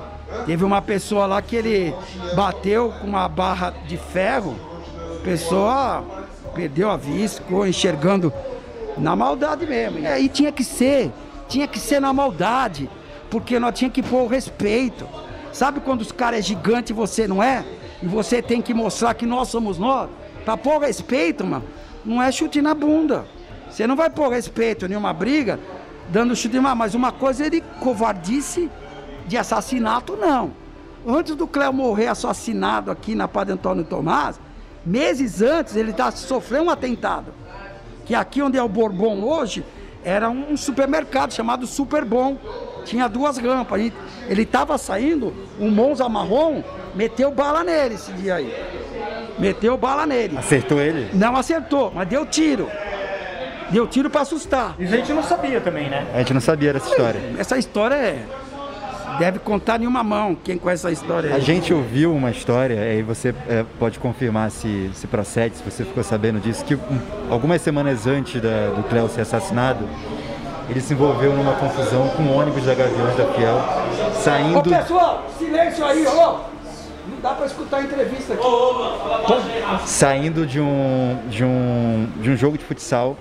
Teve 0.46 0.64
uma 0.64 0.82
pessoa 0.82 1.26
lá 1.26 1.42
que 1.42 1.56
ele 1.56 1.94
bateu 2.36 2.92
com 3.00 3.08
uma 3.08 3.28
barra 3.28 3.74
de 3.86 3.98
ferro, 3.98 4.56
a 5.20 5.24
pessoa 5.24 6.04
perdeu 6.56 6.90
a 6.90 6.98
vista, 6.98 7.42
ficou 7.42 7.68
enxergando 7.68 8.34
na 8.98 9.16
maldade 9.16 9.66
mesmo. 9.66 10.00
E 10.00 10.08
aí 10.08 10.30
tinha 10.30 10.52
que 10.52 10.64
ser, 10.64 11.12
tinha 11.48 11.68
que 11.68 11.80
ser 11.80 12.00
na 12.00 12.12
maldade, 12.12 12.90
porque 13.32 13.58
nós 13.58 13.74
tinha 13.74 13.90
que 13.90 14.04
pôr 14.04 14.24
o 14.24 14.28
respeito. 14.28 15.08
Sabe 15.54 15.80
quando 15.80 16.02
os 16.02 16.12
caras 16.12 16.40
é 16.40 16.42
gigante 16.44 16.92
e 16.92 16.96
você 16.96 17.28
não 17.28 17.42
é? 17.42 17.66
E 18.04 18.06
você 18.06 18.42
tem 18.42 18.62
que 18.62 18.74
mostrar 18.74 19.14
que 19.14 19.26
nós 19.26 19.48
somos 19.48 19.78
nós? 19.80 20.10
Pra 20.44 20.58
pôr 20.58 20.80
respeito, 20.80 21.46
mano, 21.46 21.64
não 22.06 22.22
é 22.22 22.32
chute 22.32 22.62
na 22.62 22.74
bunda. 22.74 23.26
Você 23.70 23.88
não 23.88 23.96
vai 23.96 24.10
pôr 24.10 24.30
respeito 24.30 24.88
nenhuma 24.88 25.14
briga 25.14 25.60
dando 26.10 26.36
chute 26.36 26.60
na 26.60 26.76
Mas 26.76 26.94
uma 26.94 27.12
coisa 27.12 27.46
ele 27.46 27.62
covardice 27.80 28.70
de 29.26 29.38
assassinato, 29.38 30.18
não. 30.18 30.52
Antes 31.08 31.36
do 31.36 31.48
Cléo 31.48 31.72
morrer 31.72 32.08
assassinado 32.08 32.92
aqui 32.92 33.16
na 33.16 33.28
Padre 33.28 33.54
Antônio 33.54 33.84
Tomás, 33.84 34.40
meses 34.86 35.42
antes 35.42 35.76
ele 35.76 35.94
tá, 35.94 36.12
sofreu 36.12 36.64
um 36.64 36.70
atentado. 36.70 37.34
Que 38.06 38.14
aqui 38.14 38.42
onde 38.42 38.58
é 38.58 38.64
o 38.64 38.68
Bourbon 38.68 39.24
hoje, 39.24 39.64
era 40.04 40.30
um 40.30 40.58
supermercado 40.58 41.34
chamado 41.34 41.66
Super 41.66 42.04
Bom. 42.04 42.38
Tinha 42.86 43.08
duas 43.08 43.38
rampas. 43.38 43.92
Ele 44.28 44.42
estava 44.42 44.78
saindo, 44.78 45.34
um 45.60 45.70
Monza 45.70 46.08
marrom 46.08 46.64
meteu 46.96 47.32
bala 47.32 47.64
nele 47.64 47.96
esse 47.96 48.12
dia 48.14 48.36
aí. 48.36 48.54
Meteu 49.40 49.78
bala 49.78 50.06
nele. 50.06 50.38
Acertou 50.38 50.80
ele? 50.80 51.10
Não 51.14 51.36
acertou, 51.36 51.92
mas 51.94 52.08
deu 52.08 52.26
tiro. 52.26 52.70
Deu 53.70 53.88
tiro 53.88 54.10
para 54.10 54.22
assustar. 54.22 54.76
E 54.78 54.84
a 54.84 54.88
gente 54.88 55.14
não 55.14 55.24
sabia 55.24 55.62
também, 55.62 55.90
né? 55.90 56.06
A 56.14 56.20
gente 56.20 56.34
não 56.34 56.42
sabia 56.42 56.74
dessa 56.74 56.90
história. 56.90 57.22
Essa 57.38 57.58
história 57.58 57.96
é. 57.96 58.26
Deve 59.20 59.40
contar 59.40 59.82
em 59.82 59.86
uma 59.86 60.04
mão 60.04 60.36
quem 60.36 60.58
conhece 60.58 60.86
essa 60.88 60.92
história. 60.92 61.36
A 61.36 61.40
gente 61.40 61.74
ouviu 61.74 62.14
uma 62.14 62.32
história, 62.32 62.94
e 62.94 63.04
você 63.04 63.36
é, 63.48 63.66
pode 63.78 64.00
confirmar 64.00 64.50
se, 64.52 64.90
se 64.94 65.06
procede, 65.06 65.58
se 65.58 65.64
você 65.64 65.84
ficou 65.84 66.04
sabendo 66.04 66.40
disso, 66.40 66.64
que 66.64 66.76
um, 66.76 67.00
algumas 67.30 67.62
semanas 67.62 68.08
antes 68.08 68.42
da, 68.42 68.70
do 68.70 68.84
Cléo 68.84 69.10
ser 69.10 69.22
assassinado, 69.22 69.86
ele 70.72 70.82
se 70.82 70.94
envolveu 70.94 71.34
numa 71.34 71.54
confusão 71.54 72.08
com 72.10 72.24
o 72.24 72.34
ônibus 72.38 72.64
da 72.66 72.74
Gaviões 72.74 73.16
da 73.16 73.26
Fiel, 73.26 73.60
saindo. 74.14 74.58
Ô 74.60 74.64
pessoal, 74.64 75.26
silêncio 75.38 75.86
aí, 75.86 76.08
ô! 76.08 76.52
Não 77.10 77.20
dá 77.22 77.32
pra 77.34 77.46
escutar 77.46 77.78
a 77.78 77.82
entrevista 77.84 78.34
aqui. 78.34 78.44
Saindo 79.86 80.46
de 80.46 80.60
um, 80.60 81.18
de 81.30 81.44
um, 81.44 82.08
de 82.22 82.30
um 82.30 82.38
jogo 82.38 82.58
de 82.58 82.64
futsal 82.64 83.18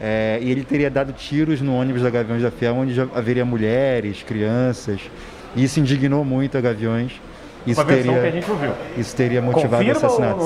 é, 0.00 0.38
e 0.40 0.50
ele 0.50 0.64
teria 0.64 0.90
dado 0.90 1.12
tiros 1.12 1.60
no 1.60 1.74
ônibus 1.74 2.02
da 2.02 2.08
Gaviões 2.10 2.42
da 2.42 2.50
Fiel, 2.50 2.74
onde 2.74 2.94
já 2.94 3.06
haveria 3.14 3.44
mulheres, 3.44 4.22
crianças. 4.22 5.00
E 5.56 5.64
isso 5.64 5.80
indignou 5.80 6.24
muito 6.24 6.56
a 6.56 6.60
Gaviões. 6.60 7.20
Isso 7.66 7.84
teria, 7.84 8.12
que 8.20 8.26
a 8.26 8.30
gente 8.30 8.50
ouviu. 8.50 8.72
isso 8.96 9.14
teria 9.14 9.42
motivado 9.42 9.84
Confirma 9.84 9.92
o 9.92 9.96
assassinato. 10.06 10.40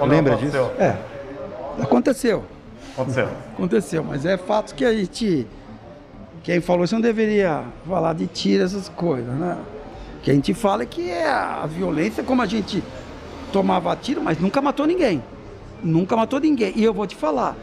ou- 0.00 0.06
lembra 0.06 0.34
aconteceu? 0.34 0.64
disso? 0.64 0.82
É. 0.82 0.94
Aconteceu. 1.82 2.44
Aconteceu. 2.96 3.28
Aconteceu, 3.52 4.02
mas 4.02 4.24
é 4.24 4.38
fato 4.38 4.74
que 4.74 4.84
a 4.84 4.92
gente. 4.92 5.46
Quem 6.42 6.60
falou 6.60 6.84
isso 6.84 6.94
não 6.94 7.00
deveria 7.02 7.64
falar 7.86 8.14
de 8.14 8.26
tiro, 8.26 8.64
essas 8.64 8.88
coisas, 8.88 9.34
né? 9.34 9.58
O 10.18 10.20
que 10.22 10.30
a 10.30 10.34
gente 10.34 10.54
fala 10.54 10.82
é 10.82 10.86
que 10.86 11.10
é 11.10 11.28
a 11.28 11.66
violência, 11.66 12.22
como 12.22 12.40
a 12.40 12.46
gente 12.46 12.82
tomava 13.52 13.94
tiro, 13.96 14.22
mas 14.22 14.38
nunca 14.38 14.62
matou 14.62 14.86
ninguém. 14.86 15.22
Nunca 15.82 16.16
matou 16.16 16.40
ninguém. 16.40 16.72
E 16.74 16.82
eu 16.82 16.94
vou 16.94 17.06
te 17.06 17.14
falar, 17.14 17.54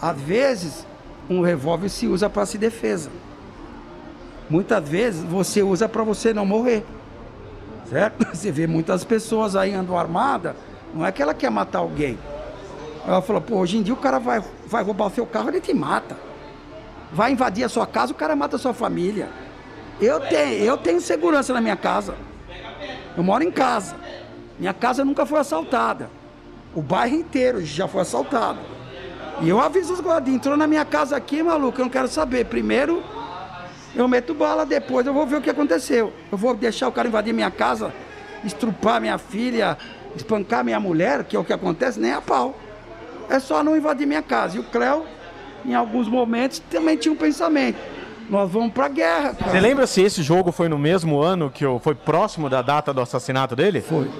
às 0.00 0.20
vezes 0.20 0.86
um 1.28 1.40
revólver 1.40 1.88
se 1.88 2.06
usa 2.06 2.28
para 2.28 2.44
se 2.44 2.58
defesa. 2.58 3.10
Muitas 4.48 4.86
vezes 4.88 5.24
você 5.24 5.62
usa 5.62 5.88
para 5.88 6.04
você 6.04 6.34
não 6.34 6.44
morrer. 6.44 6.84
Certo? 7.88 8.26
Você 8.34 8.50
vê 8.50 8.66
muitas 8.66 9.04
pessoas 9.04 9.54
aí 9.54 9.72
andam 9.72 9.96
armada, 9.96 10.56
não 10.92 11.06
é 11.06 11.12
que 11.12 11.22
ela 11.22 11.32
quer 11.32 11.52
matar 11.52 11.78
alguém. 11.78 12.18
Ela 13.06 13.22
falou, 13.22 13.40
pô, 13.40 13.56
hoje 13.58 13.78
em 13.78 13.82
dia 13.82 13.94
o 13.94 13.96
cara 13.96 14.18
vai, 14.18 14.42
vai 14.66 14.82
roubar 14.82 15.06
o 15.06 15.10
seu 15.10 15.24
carro, 15.24 15.48
ele 15.48 15.60
te 15.60 15.72
mata. 15.72 16.16
Vai 17.12 17.30
invadir 17.30 17.64
a 17.64 17.68
sua 17.68 17.86
casa, 17.86 18.12
o 18.12 18.16
cara 18.16 18.34
mata 18.34 18.56
a 18.56 18.58
sua 18.58 18.74
família. 18.74 19.28
Eu 20.00 20.18
tenho, 20.20 20.64
eu 20.64 20.76
tenho 20.76 21.00
segurança 21.00 21.54
na 21.54 21.60
minha 21.60 21.76
casa. 21.76 22.16
Eu 23.16 23.22
moro 23.22 23.44
em 23.44 23.50
casa. 23.50 23.94
Minha 24.58 24.74
casa 24.74 25.04
nunca 25.04 25.24
foi 25.24 25.38
assaltada. 25.38 26.10
O 26.74 26.82
bairro 26.82 27.14
inteiro 27.14 27.64
já 27.64 27.86
foi 27.86 28.00
assaltado. 28.00 28.58
E 29.40 29.48
eu 29.48 29.60
aviso 29.60 29.92
os 29.92 30.00
guardas, 30.00 30.34
entrou 30.34 30.56
na 30.56 30.66
minha 30.66 30.84
casa 30.84 31.16
aqui, 31.16 31.42
maluco, 31.42 31.80
eu 31.80 31.84
não 31.84 31.90
quero 31.90 32.08
saber. 32.08 32.46
Primeiro 32.46 33.02
eu 33.94 34.08
meto 34.08 34.34
bala, 34.34 34.66
depois 34.66 35.06
eu 35.06 35.14
vou 35.14 35.26
ver 35.26 35.36
o 35.36 35.40
que 35.40 35.48
aconteceu. 35.48 36.12
Eu 36.30 36.36
vou 36.36 36.54
deixar 36.54 36.88
o 36.88 36.92
cara 36.92 37.06
invadir 37.06 37.32
minha 37.32 37.50
casa, 37.50 37.94
estrupar 38.44 39.00
minha 39.00 39.16
filha, 39.16 39.78
espancar 40.14 40.64
minha 40.64 40.80
mulher, 40.80 41.24
que 41.24 41.36
é 41.36 41.38
o 41.38 41.44
que 41.44 41.52
acontece, 41.52 42.00
nem 42.00 42.12
a 42.12 42.20
pau. 42.20 42.54
É 43.28 43.38
só 43.38 43.62
não 43.62 43.76
invadir 43.76 44.06
minha 44.06 44.22
casa. 44.22 44.56
E 44.56 44.60
o 44.60 44.64
Cléo, 44.64 45.04
em 45.64 45.74
alguns 45.74 46.08
momentos, 46.08 46.60
também 46.70 46.96
tinha 46.96 47.12
um 47.12 47.16
pensamento. 47.16 47.78
Nós 48.28 48.50
vamos 48.50 48.72
pra 48.72 48.88
guerra, 48.88 49.34
cara. 49.34 49.50
Você 49.52 49.60
lembra 49.60 49.86
se 49.86 50.00
esse 50.02 50.22
jogo 50.22 50.50
foi 50.50 50.68
no 50.68 50.78
mesmo 50.78 51.20
ano 51.20 51.48
que 51.50 51.64
o- 51.64 51.78
foi 51.78 51.94
próximo 51.94 52.48
da 52.50 52.60
data 52.62 52.92
do 52.92 53.00
assassinato 53.00 53.54
dele? 53.54 53.80
Foi. 53.80 54.10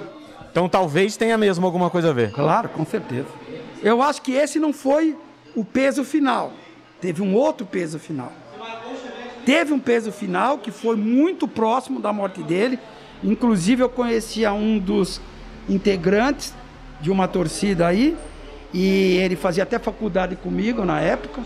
Então 0.51 0.69
talvez 0.69 1.17
tenha 1.17 1.37
mesmo 1.37 1.65
alguma 1.65 1.89
coisa 1.89 2.09
a 2.09 2.13
ver. 2.13 2.31
Claro, 2.31 2.69
com 2.69 2.85
certeza. 2.85 3.27
Eu 3.83 4.01
acho 4.01 4.21
que 4.21 4.31
esse 4.31 4.59
não 4.59 4.71
foi 4.73 5.15
o 5.55 5.63
peso 5.65 6.03
final. 6.03 6.51
Teve 7.01 7.21
um 7.21 7.35
outro 7.35 7.65
peso 7.65 7.99
final. 7.99 8.31
Teve 9.45 9.71
um 9.73 9.79
peso 9.79 10.11
final 10.11 10.57
que 10.57 10.71
foi 10.71 10.95
muito 10.95 11.47
próximo 11.47 11.99
da 11.99 12.11
morte 12.11 12.41
dele. 12.43 12.79
Inclusive, 13.23 13.81
eu 13.83 13.89
conhecia 13.89 14.51
um 14.53 14.77
dos 14.79 15.21
integrantes 15.69 16.53
de 17.01 17.11
uma 17.11 17.27
torcida 17.27 17.87
aí. 17.87 18.17
E 18.73 19.17
ele 19.17 19.35
fazia 19.35 19.63
até 19.63 19.79
faculdade 19.79 20.35
comigo 20.35 20.83
na 20.83 20.99
época. 20.99 21.41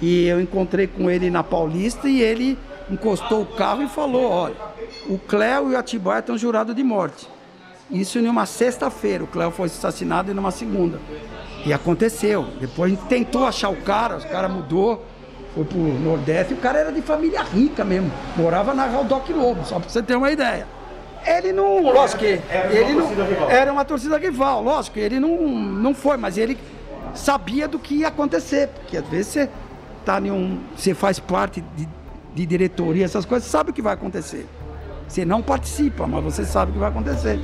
E 0.00 0.26
eu 0.26 0.40
encontrei 0.40 0.86
com 0.86 1.10
ele 1.10 1.30
na 1.30 1.42
Paulista 1.42 2.08
e 2.08 2.22
ele 2.22 2.58
encostou 2.90 3.42
o 3.42 3.46
carro 3.46 3.82
e 3.82 3.88
falou: 3.88 4.30
Olha, 4.30 4.56
o 5.08 5.18
Cléo 5.18 5.70
e 5.70 5.74
o 5.74 5.78
Atibaia 5.78 6.20
estão 6.20 6.36
jurados 6.36 6.74
de 6.74 6.82
morte. 6.82 7.28
Isso 7.90 8.18
em 8.18 8.28
uma 8.28 8.46
sexta-feira. 8.46 9.24
O 9.24 9.26
Cléo 9.26 9.50
foi 9.50 9.66
assassinado 9.66 10.32
numa 10.34 10.50
segunda. 10.50 11.00
E 11.66 11.72
aconteceu. 11.72 12.46
Depois 12.60 12.92
a 12.92 12.94
gente 12.94 13.06
tentou 13.08 13.46
achar 13.46 13.68
o 13.68 13.76
cara, 13.76 14.18
o 14.18 14.28
cara 14.28 14.48
mudou, 14.48 15.04
foi 15.54 15.64
pro 15.64 15.78
Nordeste. 15.78 16.54
O 16.54 16.58
cara 16.58 16.78
era 16.78 16.92
de 16.92 17.02
família 17.02 17.42
rica 17.42 17.84
mesmo. 17.84 18.10
Morava 18.36 18.72
na 18.72 18.86
Doc 19.02 19.28
Lobo, 19.30 19.64
só 19.64 19.78
pra 19.78 19.88
você 19.88 20.02
ter 20.02 20.14
uma 20.14 20.30
ideia. 20.30 20.66
Ele 21.26 21.52
não. 21.52 21.82
Lógico 21.82 22.20
que. 22.20 22.40
Ele 22.70 22.94
não, 22.94 23.50
era 23.50 23.72
uma 23.72 23.84
torcida 23.84 24.18
rival, 24.18 24.62
lógico, 24.62 24.98
ele 24.98 25.20
não, 25.20 25.36
não 25.38 25.94
foi, 25.94 26.16
mas 26.16 26.38
ele 26.38 26.58
sabia 27.14 27.68
do 27.68 27.78
que 27.78 27.96
ia 27.96 28.08
acontecer. 28.08 28.68
Porque 28.68 28.96
às 28.96 29.06
vezes 29.08 29.26
você 29.28 29.50
tá 30.04 30.20
em 30.20 30.30
um. 30.30 30.60
Você 30.76 30.94
faz 30.94 31.18
parte 31.18 31.62
de, 31.76 31.88
de 32.34 32.46
diretoria, 32.46 33.04
essas 33.04 33.24
coisas, 33.24 33.46
você 33.46 33.52
sabe 33.52 33.70
o 33.70 33.72
que 33.72 33.82
vai 33.82 33.94
acontecer. 33.94 34.46
Você 35.06 35.24
não 35.24 35.42
participa, 35.42 36.06
mas 36.06 36.22
você 36.22 36.44
sabe 36.44 36.70
o 36.70 36.74
que 36.74 36.80
vai 36.80 36.88
acontecer. 36.88 37.38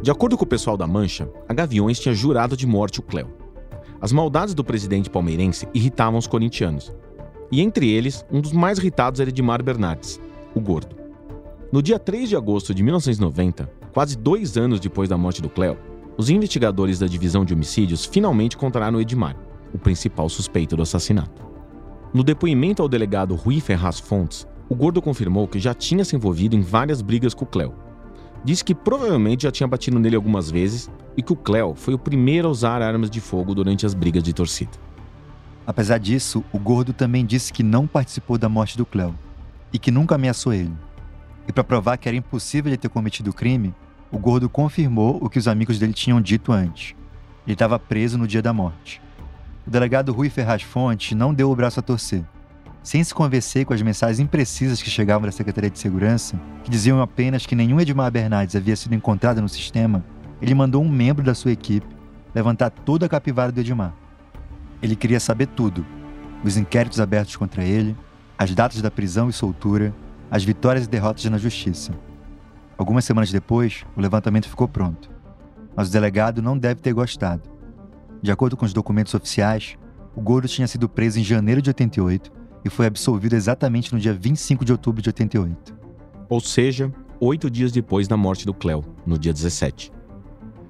De 0.00 0.10
acordo 0.10 0.38
com 0.38 0.44
o 0.44 0.46
pessoal 0.46 0.76
da 0.76 0.86
Mancha, 0.86 1.28
a 1.48 1.52
Gaviões 1.52 1.98
tinha 1.98 2.14
jurado 2.14 2.56
de 2.56 2.66
morte 2.66 3.00
o 3.00 3.02
Cléo. 3.02 3.28
As 4.00 4.12
maldades 4.12 4.54
do 4.54 4.64
presidente 4.64 5.10
palmeirense 5.10 5.68
irritavam 5.74 6.18
os 6.18 6.26
corintianos. 6.26 6.94
E 7.50 7.62
entre 7.62 7.88
eles, 7.88 8.24
um 8.30 8.40
dos 8.40 8.52
mais 8.52 8.78
irritados 8.78 9.20
era 9.20 9.30
Edmar 9.30 9.62
Bernardes, 9.62 10.20
o 10.54 10.60
gordo. 10.60 10.94
No 11.72 11.82
dia 11.82 11.98
3 11.98 12.28
de 12.28 12.36
agosto 12.36 12.74
de 12.74 12.82
1990, 12.82 13.70
quase 13.92 14.16
dois 14.16 14.56
anos 14.56 14.80
depois 14.80 15.08
da 15.08 15.16
morte 15.16 15.40
do 15.40 15.48
Cléo, 15.48 15.78
os 16.18 16.28
investigadores 16.28 16.98
da 16.98 17.06
divisão 17.06 17.44
de 17.44 17.54
homicídios 17.54 18.04
finalmente 18.04 18.56
encontraram 18.56 19.00
Edmar, 19.00 19.36
o 19.72 19.78
principal 19.78 20.28
suspeito 20.28 20.76
do 20.76 20.82
assassinato. 20.82 21.46
No 22.12 22.22
depoimento 22.22 22.82
ao 22.82 22.88
delegado 22.88 23.34
Rui 23.34 23.60
Ferraz 23.60 23.98
Fontes, 23.98 24.46
o 24.68 24.74
gordo 24.74 25.00
confirmou 25.00 25.48
que 25.48 25.58
já 25.58 25.72
tinha 25.72 26.04
se 26.04 26.16
envolvido 26.16 26.54
em 26.54 26.60
várias 26.60 27.00
brigas 27.00 27.32
com 27.32 27.44
o 27.44 27.48
Cléo, 27.48 27.74
disse 28.44 28.64
que 28.64 28.74
provavelmente 28.74 29.44
já 29.44 29.50
tinha 29.50 29.66
batido 29.66 29.98
nele 29.98 30.16
algumas 30.16 30.50
vezes 30.50 30.90
e 31.16 31.22
que 31.22 31.32
o 31.32 31.36
Cléo 31.36 31.74
foi 31.74 31.94
o 31.94 31.98
primeiro 31.98 32.48
a 32.48 32.50
usar 32.50 32.82
armas 32.82 33.10
de 33.10 33.20
fogo 33.20 33.54
durante 33.54 33.86
as 33.86 33.94
brigas 33.94 34.22
de 34.22 34.32
torcida. 34.32 34.87
Apesar 35.68 35.98
disso, 35.98 36.42
o 36.50 36.58
gordo 36.58 36.94
também 36.94 37.26
disse 37.26 37.52
que 37.52 37.62
não 37.62 37.86
participou 37.86 38.38
da 38.38 38.48
morte 38.48 38.74
do 38.74 38.86
Cléo 38.86 39.14
e 39.70 39.78
que 39.78 39.90
nunca 39.90 40.14
ameaçou 40.14 40.54
ele. 40.54 40.72
E 41.46 41.52
para 41.52 41.62
provar 41.62 41.98
que 41.98 42.08
era 42.08 42.16
impossível 42.16 42.70
ele 42.70 42.78
ter 42.78 42.88
cometido 42.88 43.28
o 43.28 43.34
crime, 43.34 43.74
o 44.10 44.18
gordo 44.18 44.48
confirmou 44.48 45.18
o 45.22 45.28
que 45.28 45.38
os 45.38 45.46
amigos 45.46 45.78
dele 45.78 45.92
tinham 45.92 46.22
dito 46.22 46.52
antes. 46.52 46.96
Ele 47.46 47.52
estava 47.52 47.78
preso 47.78 48.16
no 48.16 48.26
dia 48.26 48.40
da 48.40 48.50
morte. 48.50 49.02
O 49.66 49.70
delegado 49.70 50.10
Rui 50.10 50.30
Ferraz 50.30 50.62
Fonte 50.62 51.14
não 51.14 51.34
deu 51.34 51.50
o 51.50 51.54
braço 51.54 51.80
a 51.80 51.82
torcer. 51.82 52.24
Sem 52.82 53.04
se 53.04 53.12
convencer 53.12 53.66
com 53.66 53.74
as 53.74 53.82
mensagens 53.82 54.20
imprecisas 54.20 54.80
que 54.80 54.88
chegavam 54.88 55.26
da 55.26 55.32
Secretaria 55.32 55.68
de 55.68 55.78
Segurança, 55.78 56.40
que 56.64 56.70
diziam 56.70 57.02
apenas 57.02 57.44
que 57.44 57.54
nenhum 57.54 57.78
Edmar 57.78 58.10
Bernardes 58.10 58.56
havia 58.56 58.74
sido 58.74 58.94
encontrado 58.94 59.42
no 59.42 59.48
sistema, 59.50 60.02
ele 60.40 60.54
mandou 60.54 60.82
um 60.82 60.88
membro 60.88 61.22
da 61.22 61.34
sua 61.34 61.52
equipe 61.52 61.86
levantar 62.34 62.70
toda 62.70 63.04
a 63.04 63.08
capivara 63.08 63.52
do 63.52 63.60
Edmar. 63.60 63.92
Ele 64.82 64.96
queria 64.96 65.20
saber 65.20 65.46
tudo. 65.46 65.84
os 66.44 66.56
inquéritos 66.56 67.00
abertos 67.00 67.34
contra 67.34 67.64
ele, 67.64 67.96
as 68.38 68.54
datas 68.54 68.80
da 68.80 68.90
prisão 68.90 69.28
e 69.28 69.32
soltura, 69.32 69.92
as 70.30 70.44
vitórias 70.44 70.84
e 70.84 70.88
derrotas 70.88 71.24
na 71.24 71.36
justiça. 71.36 71.92
Algumas 72.76 73.04
semanas 73.04 73.32
depois, 73.32 73.84
o 73.96 74.00
levantamento 74.00 74.48
ficou 74.48 74.68
pronto. 74.68 75.10
Mas 75.74 75.88
o 75.88 75.92
delegado 75.92 76.40
não 76.40 76.56
deve 76.56 76.80
ter 76.80 76.92
gostado. 76.92 77.42
De 78.22 78.30
acordo 78.30 78.56
com 78.56 78.64
os 78.64 78.72
documentos 78.72 79.14
oficiais, 79.14 79.76
o 80.14 80.20
Gordo 80.20 80.46
tinha 80.46 80.66
sido 80.66 80.88
preso 80.88 81.18
em 81.18 81.24
janeiro 81.24 81.60
de 81.60 81.70
88 81.70 82.32
e 82.64 82.70
foi 82.70 82.86
absolvido 82.86 83.34
exatamente 83.34 83.92
no 83.92 84.00
dia 84.00 84.12
25 84.12 84.64
de 84.64 84.72
outubro 84.72 85.02
de 85.02 85.08
88. 85.08 85.76
Ou 86.28 86.40
seja, 86.40 86.92
oito 87.20 87.50
dias 87.50 87.72
depois 87.72 88.06
da 88.06 88.16
morte 88.16 88.44
do 88.46 88.54
Cleo, 88.54 88.84
no 89.06 89.18
dia 89.18 89.32
17. 89.32 89.92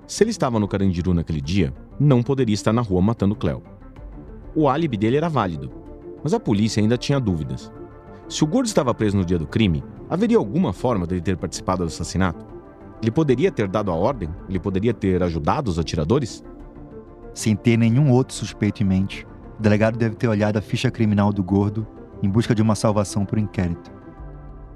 Se 0.06 0.22
ele 0.22 0.30
estava 0.30 0.58
no 0.58 0.68
Carandiru 0.68 1.12
naquele 1.12 1.40
dia, 1.40 1.74
não 1.98 2.22
poderia 2.22 2.54
estar 2.54 2.72
na 2.72 2.80
rua 2.80 3.02
matando 3.02 3.34
Cleo. 3.34 3.62
O 4.54 4.68
álibi 4.68 4.96
dele 4.96 5.16
era 5.16 5.28
válido, 5.28 5.70
mas 6.22 6.34
a 6.34 6.40
polícia 6.40 6.80
ainda 6.80 6.96
tinha 6.96 7.20
dúvidas. 7.20 7.72
Se 8.28 8.44
o 8.44 8.46
Gordo 8.46 8.66
estava 8.66 8.94
preso 8.94 9.16
no 9.16 9.24
dia 9.24 9.38
do 9.38 9.46
crime, 9.46 9.82
haveria 10.08 10.36
alguma 10.36 10.72
forma 10.72 11.06
dele 11.06 11.20
ter 11.20 11.36
participado 11.36 11.84
do 11.84 11.88
assassinato? 11.88 12.46
Ele 13.00 13.10
poderia 13.10 13.50
ter 13.50 13.68
dado 13.68 13.90
a 13.90 13.94
ordem? 13.94 14.28
Ele 14.48 14.58
poderia 14.58 14.92
ter 14.92 15.22
ajudado 15.22 15.68
os 15.68 15.78
atiradores? 15.78 16.44
Sem 17.32 17.54
ter 17.54 17.76
nenhum 17.76 18.10
outro 18.10 18.34
suspeito 18.34 18.82
em 18.82 18.86
mente, 18.86 19.26
o 19.58 19.62
delegado 19.62 19.96
deve 19.96 20.16
ter 20.16 20.28
olhado 20.28 20.56
a 20.56 20.62
ficha 20.62 20.90
criminal 20.90 21.32
do 21.32 21.42
Gordo 21.42 21.86
em 22.22 22.28
busca 22.28 22.54
de 22.54 22.62
uma 22.62 22.74
salvação 22.74 23.24
por 23.24 23.38
inquérito. 23.38 23.90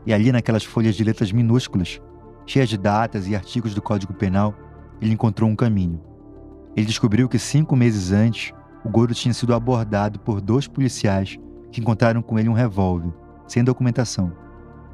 E 0.07 0.13
ali, 0.13 0.33
naquelas 0.33 0.65
folhas 0.65 0.95
de 0.95 1.05
letras 1.05 1.33
minúsculas, 1.33 2.01
cheias 2.47 2.69
de 2.69 2.77
datas 2.77 3.29
e 3.29 3.35
artigos 3.35 3.75
do 3.75 3.83
Código 3.83 4.13
Penal, 4.13 4.55
ele 5.01 5.13
encontrou 5.13 5.49
um 5.49 5.57
caminho. 5.57 6.01
Ele 6.77 6.87
descobriu 6.87 7.29
que 7.29 7.39
cinco 7.39 7.77
meses 7.77 8.13
antes, 8.13 8.53
o 8.85 8.89
Gordo 8.89 9.15
tinha 9.15 9.33
sido 9.33 9.55
abordado 9.55 10.19
por 10.19 10.41
dois 10.41 10.67
policiais 10.67 11.39
que 11.71 11.81
encontraram 11.81 12.21
com 12.21 12.39
ele 12.39 12.49
um 12.49 12.53
revólver, 12.53 13.13
sem 13.47 13.63
documentação. 13.63 14.33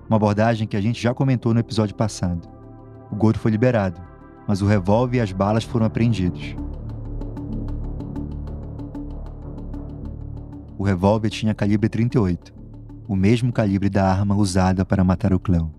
Uma 0.09 0.16
abordagem 0.16 0.66
que 0.66 0.77
a 0.77 0.81
gente 0.81 1.03
já 1.03 1.14
comentou 1.14 1.55
no 1.55 1.61
episódio 1.61 1.94
passado. 1.94 2.48
O 3.11 3.16
Gordo 3.16 3.38
foi 3.38 3.51
liberado, 3.51 4.01
mas 4.46 4.62
o 4.62 4.66
revólver 4.66 5.18
e 5.18 5.20
as 5.20 5.33
balas 5.33 5.64
foram 5.64 5.87
apreendidos. 5.87 6.55
O 10.77 10.85
revólver 10.85 11.31
tinha 11.31 11.55
calibre 11.55 11.88
38, 11.88 12.55
o 13.09 13.16
mesmo 13.16 13.53
calibre 13.53 13.88
da 13.88 14.09
arma 14.09 14.37
usada 14.37 14.85
para 14.85 15.03
matar 15.03 15.33
o 15.33 15.40
Cleo. 15.40 15.77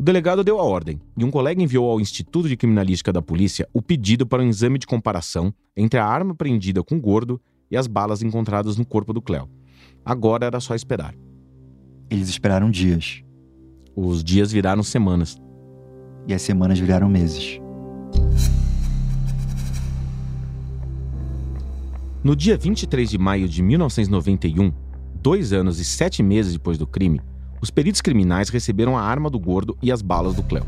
O 0.00 0.02
delegado 0.02 0.42
deu 0.42 0.58
a 0.58 0.62
ordem 0.62 0.98
e 1.14 1.22
um 1.22 1.30
colega 1.30 1.62
enviou 1.62 1.90
ao 1.90 2.00
Instituto 2.00 2.48
de 2.48 2.56
Criminalística 2.56 3.12
da 3.12 3.20
Polícia 3.20 3.68
o 3.70 3.82
pedido 3.82 4.26
para 4.26 4.42
um 4.42 4.48
exame 4.48 4.78
de 4.78 4.86
comparação 4.86 5.52
entre 5.76 6.00
a 6.00 6.06
arma 6.06 6.32
apreendida 6.32 6.82
com 6.82 6.94
o 6.96 7.00
gordo 7.00 7.38
e 7.70 7.76
as 7.76 7.86
balas 7.86 8.22
encontradas 8.22 8.78
no 8.78 8.86
corpo 8.86 9.12
do 9.12 9.20
Cleo. 9.20 9.46
Agora 10.02 10.46
era 10.46 10.58
só 10.58 10.74
esperar. 10.74 11.14
Eles 12.08 12.30
esperaram 12.30 12.70
dias. 12.70 13.22
Os 13.94 14.24
dias 14.24 14.50
viraram 14.50 14.82
semanas. 14.82 15.36
E 16.26 16.32
as 16.32 16.40
semanas 16.40 16.78
viraram 16.78 17.10
meses. 17.10 17.60
No 22.24 22.34
dia 22.34 22.56
23 22.56 23.10
de 23.10 23.18
maio 23.18 23.46
de 23.46 23.62
1991, 23.62 24.72
dois 25.20 25.52
anos 25.52 25.78
e 25.78 25.84
sete 25.84 26.22
meses 26.22 26.54
depois 26.54 26.78
do 26.78 26.86
crime, 26.86 27.20
os 27.60 27.70
peritos 27.70 28.00
criminais 28.00 28.48
receberam 28.48 28.96
a 28.96 29.02
arma 29.02 29.28
do 29.28 29.38
gordo 29.38 29.76
e 29.82 29.92
as 29.92 30.00
balas 30.00 30.34
do 30.34 30.42
Cleo. 30.42 30.66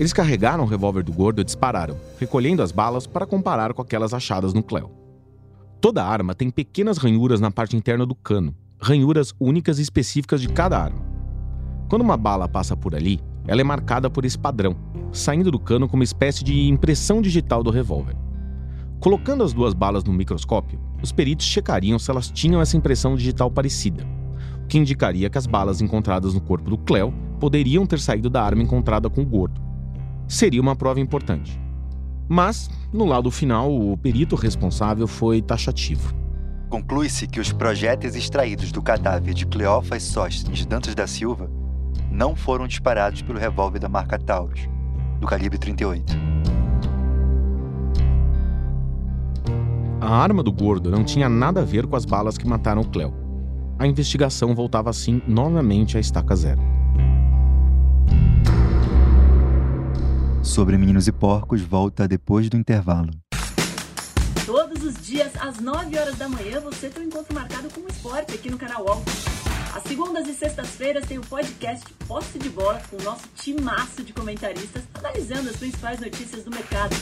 Eles 0.00 0.12
carregaram 0.12 0.64
o 0.64 0.66
revólver 0.66 1.02
do 1.02 1.12
gordo 1.12 1.42
e 1.42 1.44
dispararam, 1.44 1.96
recolhendo 2.18 2.62
as 2.62 2.72
balas 2.72 3.06
para 3.06 3.26
comparar 3.26 3.74
com 3.74 3.82
aquelas 3.82 4.14
achadas 4.14 4.54
no 4.54 4.62
Cleo. 4.62 4.90
Toda 5.80 6.04
arma 6.04 6.34
tem 6.34 6.48
pequenas 6.48 6.96
ranhuras 6.96 7.40
na 7.40 7.50
parte 7.50 7.76
interna 7.76 8.06
do 8.06 8.14
cano, 8.14 8.54
ranhuras 8.80 9.34
únicas 9.38 9.78
e 9.78 9.82
específicas 9.82 10.40
de 10.40 10.48
cada 10.48 10.78
arma. 10.78 11.04
Quando 11.90 12.02
uma 12.02 12.16
bala 12.16 12.48
passa 12.48 12.74
por 12.74 12.94
ali, 12.94 13.20
ela 13.46 13.60
é 13.60 13.64
marcada 13.64 14.08
por 14.08 14.24
esse 14.24 14.38
padrão, 14.38 14.74
saindo 15.12 15.50
do 15.50 15.58
cano 15.58 15.86
como 15.88 16.00
uma 16.00 16.04
espécie 16.04 16.42
de 16.42 16.68
impressão 16.68 17.20
digital 17.20 17.62
do 17.62 17.70
revólver. 17.70 18.16
Colocando 18.98 19.44
as 19.44 19.52
duas 19.52 19.74
balas 19.74 20.04
no 20.04 20.12
microscópio, 20.12 20.80
os 21.02 21.12
peritos 21.12 21.44
checariam 21.44 21.98
se 21.98 22.10
elas 22.10 22.30
tinham 22.30 22.62
essa 22.62 22.76
impressão 22.76 23.14
digital 23.14 23.50
parecida 23.50 24.06
que 24.72 24.78
indicaria 24.78 25.28
que 25.28 25.36
as 25.36 25.46
balas 25.46 25.82
encontradas 25.82 26.32
no 26.32 26.40
corpo 26.40 26.70
do 26.70 26.78
Cleo 26.78 27.12
poderiam 27.38 27.84
ter 27.84 28.00
saído 28.00 28.30
da 28.30 28.42
arma 28.42 28.62
encontrada 28.62 29.10
com 29.10 29.20
o 29.20 29.26
gordo. 29.26 29.60
Seria 30.26 30.62
uma 30.62 30.74
prova 30.74 30.98
importante. 30.98 31.60
Mas, 32.26 32.70
no 32.90 33.04
lado 33.04 33.30
final, 33.30 33.70
o 33.70 33.94
perito 33.98 34.34
responsável 34.34 35.06
foi 35.06 35.42
taxativo. 35.42 36.14
Conclui-se 36.70 37.26
que 37.26 37.38
os 37.38 37.52
projéteis 37.52 38.16
extraídos 38.16 38.72
do 38.72 38.80
cadáver 38.80 39.34
de 39.34 39.44
Cleófas 39.44 40.04
Sóstenes 40.04 40.64
Dantas 40.64 40.94
da 40.94 41.06
Silva 41.06 41.50
não 42.10 42.34
foram 42.34 42.66
disparados 42.66 43.20
pelo 43.20 43.38
revólver 43.38 43.78
da 43.78 43.90
marca 43.90 44.18
Taurus, 44.18 44.66
do 45.20 45.26
calibre 45.26 45.58
38. 45.58 46.16
A 50.00 50.16
arma 50.16 50.42
do 50.42 50.50
gordo 50.50 50.90
não 50.90 51.04
tinha 51.04 51.28
nada 51.28 51.60
a 51.60 51.64
ver 51.64 51.86
com 51.86 51.94
as 51.94 52.06
balas 52.06 52.38
que 52.38 52.48
mataram 52.48 52.80
o 52.80 52.88
Cleo 52.88 53.20
a 53.82 53.86
investigação 53.88 54.54
voltava 54.54 54.90
assim 54.90 55.20
novamente 55.26 55.96
à 55.96 56.00
estaca 56.00 56.36
zero. 56.36 56.60
Sobre 60.40 60.78
Meninos 60.78 61.08
e 61.08 61.12
Porcos 61.12 61.62
volta 61.62 62.06
depois 62.06 62.48
do 62.48 62.56
intervalo. 62.56 63.10
Todos 64.46 64.84
os 64.84 65.04
dias, 65.04 65.32
às 65.40 65.58
9 65.58 65.98
horas 65.98 66.16
da 66.16 66.28
manhã, 66.28 66.60
você 66.60 66.88
tem 66.88 67.02
um 67.02 67.06
encontro 67.06 67.34
marcado 67.34 67.68
com 67.70 67.80
o 67.80 67.88
esporte 67.88 68.34
aqui 68.36 68.48
no 68.48 68.56
canal 68.56 68.84
UOL. 68.84 69.02
Às 69.74 69.82
segundas 69.82 70.28
e 70.28 70.34
sextas-feiras 70.34 71.04
tem 71.04 71.18
o 71.18 71.22
podcast 71.22 71.92
Posse 72.06 72.38
de 72.38 72.50
Bola 72.50 72.80
com 72.88 72.96
o 72.98 73.02
nosso 73.02 73.26
timaço 73.34 74.04
de 74.04 74.12
comentaristas 74.12 74.84
analisando 74.94 75.50
as 75.50 75.56
principais 75.56 75.98
notícias 75.98 76.44
do 76.44 76.52
mercado. 76.52 76.94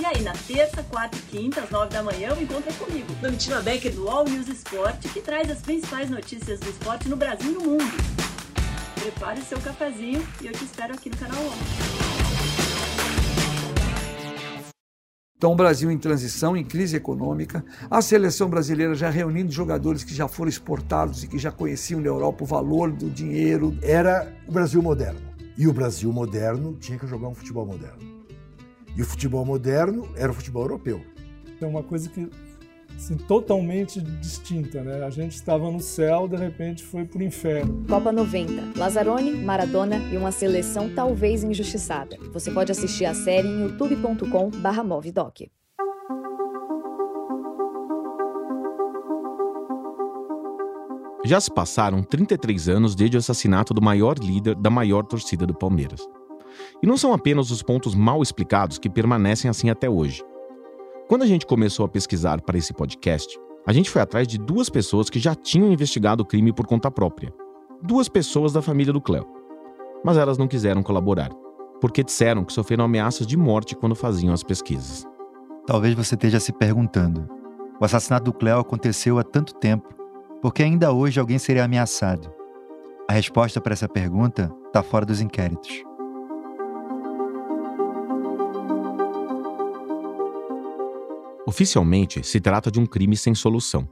E 0.00 0.06
aí, 0.06 0.22
na 0.22 0.32
terça, 0.32 0.80
quarta 0.84 1.16
e 1.16 1.20
quinta, 1.22 1.60
às 1.62 1.70
nove 1.70 1.92
da 1.92 2.04
manhã, 2.04 2.28
eu 2.28 2.40
encontro 2.40 2.72
comigo, 2.74 3.12
Domitila 3.20 3.60
Becker 3.60 3.92
do 3.92 4.08
All 4.08 4.24
News 4.24 4.46
Esporte, 4.46 5.08
que 5.08 5.20
traz 5.20 5.50
as 5.50 5.58
principais 5.58 6.08
notícias 6.08 6.60
do 6.60 6.70
esporte 6.70 7.08
no 7.08 7.16
Brasil 7.16 7.50
e 7.50 7.54
no 7.54 7.60
mundo. 7.62 7.84
Prepare 8.94 9.40
o 9.40 9.44
seu 9.44 9.58
cafezinho 9.58 10.24
e 10.40 10.46
eu 10.46 10.52
te 10.52 10.62
espero 10.62 10.94
aqui 10.94 11.10
no 11.10 11.16
canal 11.16 11.40
11. 11.42 11.52
Então, 15.36 15.52
o 15.52 15.56
Brasil 15.56 15.90
em 15.90 15.98
transição, 15.98 16.56
em 16.56 16.64
crise 16.64 16.96
econômica, 16.96 17.64
a 17.90 18.00
seleção 18.00 18.48
brasileira 18.48 18.94
já 18.94 19.10
reunindo 19.10 19.50
jogadores 19.50 20.04
que 20.04 20.14
já 20.14 20.28
foram 20.28 20.48
exportados 20.48 21.24
e 21.24 21.26
que 21.26 21.38
já 21.38 21.50
conheciam 21.50 22.00
na 22.00 22.06
Europa 22.06 22.44
o 22.44 22.46
valor 22.46 22.92
do 22.92 23.10
dinheiro. 23.10 23.76
Era 23.82 24.32
o 24.46 24.52
Brasil 24.52 24.80
moderno. 24.80 25.20
E 25.56 25.66
o 25.66 25.72
Brasil 25.72 26.12
moderno 26.12 26.76
tinha 26.76 26.96
que 26.96 27.06
jogar 27.06 27.26
um 27.26 27.34
futebol 27.34 27.66
moderno. 27.66 28.17
E 28.98 29.02
o 29.02 29.04
futebol 29.04 29.44
moderno 29.44 30.08
era 30.16 30.28
o 30.28 30.34
futebol 30.34 30.64
europeu. 30.64 31.00
É 31.60 31.64
uma 31.64 31.84
coisa 31.84 32.10
que 32.10 32.28
assim, 32.96 33.16
totalmente 33.16 34.00
distinta, 34.00 34.82
né? 34.82 35.04
A 35.04 35.10
gente 35.10 35.36
estava 35.36 35.70
no 35.70 35.78
céu, 35.78 36.26
de 36.26 36.34
repente 36.34 36.82
foi 36.82 37.04
para 37.04 37.20
o 37.20 37.22
inferno. 37.22 37.84
Copa 37.88 38.10
90. 38.10 38.76
Lazzaroni, 38.76 39.30
Maradona 39.30 39.98
e 40.12 40.16
uma 40.16 40.32
seleção 40.32 40.92
talvez 40.92 41.44
injustiçada. 41.44 42.18
Você 42.32 42.50
pode 42.50 42.72
assistir 42.72 43.04
a 43.04 43.14
série 43.14 43.46
em 43.46 43.62
youtube.com/movidoc. 43.62 45.48
Já 51.24 51.40
se 51.40 51.52
passaram 51.52 52.02
33 52.02 52.68
anos 52.68 52.96
desde 52.96 53.16
o 53.16 53.20
assassinato 53.20 53.72
do 53.72 53.80
maior 53.80 54.18
líder 54.18 54.56
da 54.56 54.70
maior 54.70 55.04
torcida 55.04 55.46
do 55.46 55.54
Palmeiras. 55.54 56.00
E 56.82 56.86
não 56.86 56.96
são 56.96 57.12
apenas 57.12 57.50
os 57.50 57.62
pontos 57.62 57.94
mal 57.94 58.22
explicados 58.22 58.78
que 58.78 58.88
permanecem 58.88 59.48
assim 59.48 59.70
até 59.70 59.88
hoje. 59.88 60.22
Quando 61.08 61.22
a 61.22 61.26
gente 61.26 61.46
começou 61.46 61.86
a 61.86 61.88
pesquisar 61.88 62.40
para 62.42 62.58
esse 62.58 62.72
podcast, 62.72 63.38
a 63.66 63.72
gente 63.72 63.90
foi 63.90 64.02
atrás 64.02 64.26
de 64.26 64.38
duas 64.38 64.68
pessoas 64.68 65.10
que 65.10 65.18
já 65.18 65.34
tinham 65.34 65.72
investigado 65.72 66.22
o 66.22 66.26
crime 66.26 66.52
por 66.52 66.66
conta 66.66 66.90
própria. 66.90 67.32
Duas 67.82 68.08
pessoas 68.08 68.52
da 68.52 68.62
família 68.62 68.92
do 68.92 69.00
Cleo. 69.00 69.26
Mas 70.04 70.16
elas 70.16 70.38
não 70.38 70.48
quiseram 70.48 70.82
colaborar, 70.82 71.30
porque 71.80 72.04
disseram 72.04 72.44
que 72.44 72.52
sofreram 72.52 72.84
ameaças 72.84 73.26
de 73.26 73.36
morte 73.36 73.74
quando 73.74 73.94
faziam 73.94 74.32
as 74.32 74.42
pesquisas. 74.42 75.06
Talvez 75.66 75.94
você 75.94 76.14
esteja 76.14 76.40
se 76.40 76.52
perguntando: 76.52 77.28
o 77.80 77.84
assassinato 77.84 78.26
do 78.26 78.32
Cleo 78.32 78.58
aconteceu 78.58 79.18
há 79.18 79.22
tanto 79.22 79.54
tempo, 79.54 79.88
por 80.40 80.54
que 80.54 80.62
ainda 80.62 80.92
hoje 80.92 81.18
alguém 81.18 81.38
seria 81.38 81.64
ameaçado? 81.64 82.32
A 83.08 83.12
resposta 83.12 83.60
para 83.60 83.72
essa 83.72 83.88
pergunta 83.88 84.54
está 84.66 84.82
fora 84.82 85.06
dos 85.06 85.20
inquéritos. 85.20 85.87
Oficialmente, 91.48 92.22
se 92.22 92.42
trata 92.42 92.70
de 92.70 92.78
um 92.78 92.84
crime 92.84 93.16
sem 93.16 93.34
solução. 93.34 93.88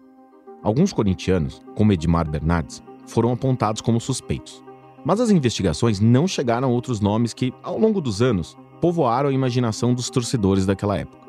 Alguns 0.63 0.93
corintianos, 0.93 1.63
como 1.75 1.91
Edmar 1.91 2.29
Bernardes, 2.29 2.83
foram 3.07 3.33
apontados 3.33 3.81
como 3.81 3.99
suspeitos. 3.99 4.63
Mas 5.03 5.21
as 5.21 5.31
investigações 5.31 5.99
não 5.99 6.29
chegaram 6.29 6.69
a 6.69 6.71
outros 6.71 7.01
nomes 7.01 7.33
que, 7.33 7.55
ao 7.63 7.79
longo 7.79 7.99
dos 7.99 8.21
anos, 8.21 8.59
povoaram 8.79 9.31
a 9.31 9.33
imaginação 9.33 9.95
dos 9.95 10.11
torcedores 10.11 10.67
daquela 10.67 10.99
época. 10.99 11.27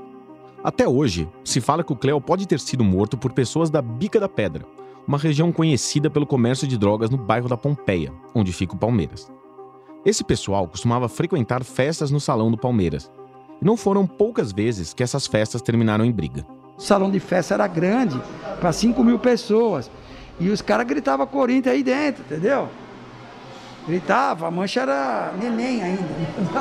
Até 0.62 0.86
hoje, 0.86 1.30
se 1.46 1.62
fala 1.62 1.82
que 1.82 1.94
o 1.94 1.96
Cléo 1.96 2.20
pode 2.20 2.46
ter 2.46 2.60
sido 2.60 2.84
morto 2.84 3.18
por 3.18 3.32
pessoas 3.32 3.70
da 3.70 3.82
Bica 3.82 4.20
da 4.20 4.28
Pedra, 4.28 4.66
uma 5.08 5.18
região 5.18 5.50
conhecida 5.50 6.10
pelo 6.10 6.28
comércio 6.28 6.68
de 6.68 6.78
drogas 6.78 7.10
no 7.10 7.18
bairro 7.18 7.48
da 7.48 7.56
Pompeia, 7.56 8.14
onde 8.36 8.52
fica 8.52 8.76
o 8.76 8.78
Palmeiras. 8.78 9.32
Esse 10.04 10.26
pessoal 10.26 10.68
costumava 10.68 11.08
frequentar 11.08 11.64
festas 11.64 12.12
no 12.12 12.20
salão 12.20 12.52
do 12.52 12.58
Palmeiras. 12.58 13.10
E 13.62 13.66
não 13.66 13.78
foram 13.78 14.06
poucas 14.06 14.52
vezes 14.52 14.94
que 14.94 15.04
essas 15.04 15.28
festas 15.28 15.62
terminaram 15.62 16.06
em 16.06 16.12
briga. 16.12 16.46
O 16.78 16.82
salão 16.82 17.10
de 17.10 17.20
festa 17.20 17.56
era 17.56 17.68
grande, 17.68 18.22
para 18.60 18.72
5 18.72 19.04
mil 19.04 19.18
pessoas. 19.18 19.90
E 20.40 20.50
os 20.50 20.62
caras 20.62 20.86
gritavam 20.86 21.26
Corinthians 21.26 21.74
aí 21.74 21.84
dentro, 21.84 22.24
entendeu? 22.24 22.70
Gritava, 23.88 24.48
a 24.48 24.52
mancha 24.52 24.82
era 24.82 25.34
neném 25.40 25.82
ainda. 25.82 26.04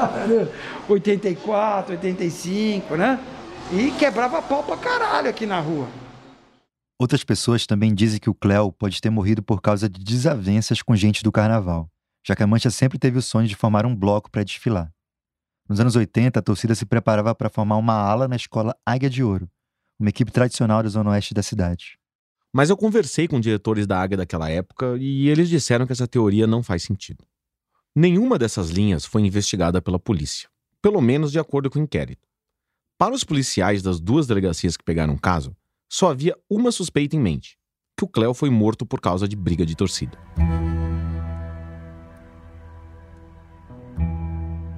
84, 0.89 1.93
85, 1.93 2.97
né? 2.97 3.19
E 3.73 3.91
quebrava 3.99 4.41
pau 4.41 4.63
pra 4.63 4.77
caralho 4.77 5.29
aqui 5.29 5.45
na 5.45 5.59
rua. 5.59 5.89
Outras 6.99 7.25
pessoas 7.25 7.67
também 7.67 7.95
dizem 7.95 8.19
que 8.19 8.31
o 8.31 8.35
Cléo 8.35 8.73
pode 8.73 9.01
ter 9.03 9.11
morrido 9.11 9.43
por 9.43 9.61
causa 9.61 9.89
de 9.89 10.03
desavenças 10.03 10.81
com 10.81 10.97
gente 10.97 11.23
do 11.23 11.31
carnaval, 11.31 11.91
já 12.27 12.35
que 12.35 12.43
a 12.43 12.47
Mancha 12.47 12.71
sempre 12.71 12.99
teve 12.99 13.19
o 13.19 13.23
sonho 13.23 13.47
de 13.47 13.55
formar 13.55 13.85
um 13.85 13.95
bloco 13.95 14.31
para 14.31 14.45
desfilar. 14.45 14.91
Nos 15.69 15.81
anos 15.81 15.97
80, 15.97 16.39
a 16.39 16.43
torcida 16.43 16.75
se 16.77 16.87
preparava 16.87 17.35
para 17.35 17.51
formar 17.51 17.77
uma 17.77 17.95
ala 17.95 18.29
na 18.29 18.37
escola 18.37 18.77
Águia 18.87 19.11
de 19.11 19.25
Ouro, 19.25 19.51
uma 19.99 20.09
equipe 20.11 20.31
tradicional 20.31 20.81
da 20.83 20.89
zona 20.89 21.11
oeste 21.11 21.35
da 21.35 21.43
cidade. 21.43 21.99
Mas 22.53 22.71
eu 22.71 22.77
conversei 22.77 23.27
com 23.27 23.41
diretores 23.41 23.87
da 23.87 24.01
Águia 24.01 24.17
daquela 24.17 24.49
época 24.49 24.97
e 24.99 25.29
eles 25.29 25.49
disseram 25.49 25.85
que 25.85 25.93
essa 25.93 26.07
teoria 26.07 26.47
não 26.47 26.63
faz 26.63 26.85
sentido. 26.85 27.25
Nenhuma 27.95 28.39
dessas 28.39 28.71
linhas 28.71 29.05
foi 29.05 29.23
investigada 29.23 29.83
pela 29.83 29.99
polícia, 29.99 30.49
pelo 30.81 31.01
menos 31.01 31.33
de 31.33 31.39
acordo 31.39 31.69
com 31.69 31.81
o 31.81 31.83
inquérito. 31.83 32.29
Para 32.97 33.15
os 33.15 33.25
policiais 33.25 33.83
das 33.83 33.99
duas 33.99 34.27
delegacias 34.27 34.77
que 34.77 34.85
pegaram 34.85 35.15
o 35.15 35.21
caso, 35.21 35.55
só 35.89 36.11
havia 36.11 36.37
uma 36.49 36.71
suspeita 36.71 37.17
em 37.17 37.21
mente: 37.21 37.59
que 37.99 38.05
o 38.05 38.09
Cléo 38.09 38.33
foi 38.33 38.51
morto 38.51 38.87
por 38.87 39.01
causa 39.01 39.27
de 39.27 39.35
briga 39.35 39.67
de 39.67 39.75
torcida. 39.75 40.17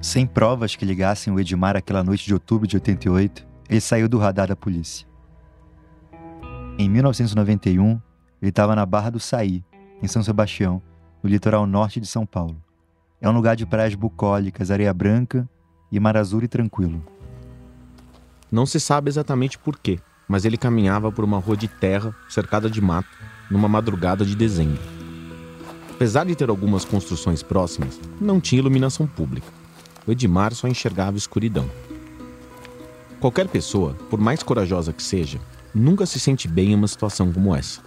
Sem 0.01 0.25
provas 0.25 0.77
que 0.77 0.85
ligassem 0.85 1.33
o 1.33 1.39
Edmar 1.39 1.75
àquela 1.75 2.01
noite 2.03 2.25
de 2.25 2.33
outubro 2.33 2.65
de 2.65 2.77
88, 2.77 3.45
ele 3.69 3.81
saiu 3.81 4.07
do 4.07 4.17
radar 4.17 4.47
da 4.47 4.55
polícia. 4.55 5.05
Em 6.77 6.89
1991, 6.89 7.99
ele 8.41 8.49
estava 8.49 8.73
na 8.77 8.85
Barra 8.85 9.09
do 9.09 9.19
Saí, 9.19 9.61
em 10.01 10.07
São 10.07 10.23
Sebastião, 10.23 10.81
no 11.21 11.29
litoral 11.29 11.67
norte 11.67 11.99
de 11.99 12.07
São 12.07 12.25
Paulo. 12.25 12.55
É 13.19 13.27
um 13.29 13.33
lugar 13.33 13.57
de 13.57 13.65
praias 13.65 13.93
bucólicas, 13.93 14.71
areia 14.71 14.93
branca 14.93 15.47
e 15.91 15.99
mar 15.99 16.15
azul 16.15 16.41
e 16.43 16.47
tranquilo. 16.47 17.03
Não 18.49 18.65
se 18.65 18.79
sabe 18.79 19.09
exatamente 19.09 19.59
por 19.59 19.77
quê, 19.77 19.99
mas 20.29 20.45
ele 20.45 20.57
caminhava 20.57 21.11
por 21.11 21.25
uma 21.25 21.39
rua 21.39 21.57
de 21.57 21.67
terra 21.67 22.15
cercada 22.29 22.69
de 22.69 22.79
mato 22.79 23.09
numa 23.51 23.67
madrugada 23.67 24.23
de 24.23 24.33
dezembro. 24.33 24.81
Apesar 25.91 26.25
de 26.25 26.35
ter 26.35 26.49
algumas 26.49 26.85
construções 26.85 27.43
próximas, 27.43 27.99
não 28.21 28.39
tinha 28.39 28.59
iluminação 28.59 29.05
pública. 29.05 29.58
O 30.09 30.11
Edmar 30.11 30.55
só 30.55 30.67
enxergava 30.67 31.17
escuridão. 31.17 31.69
Qualquer 33.19 33.47
pessoa, 33.47 33.95
por 34.09 34.19
mais 34.19 34.41
corajosa 34.41 34.91
que 34.91 35.03
seja, 35.03 35.39
nunca 35.71 36.03
se 36.07 36.19
sente 36.19 36.47
bem 36.47 36.71
em 36.71 36.75
uma 36.75 36.87
situação 36.87 37.31
como 37.31 37.55
essa. 37.55 37.79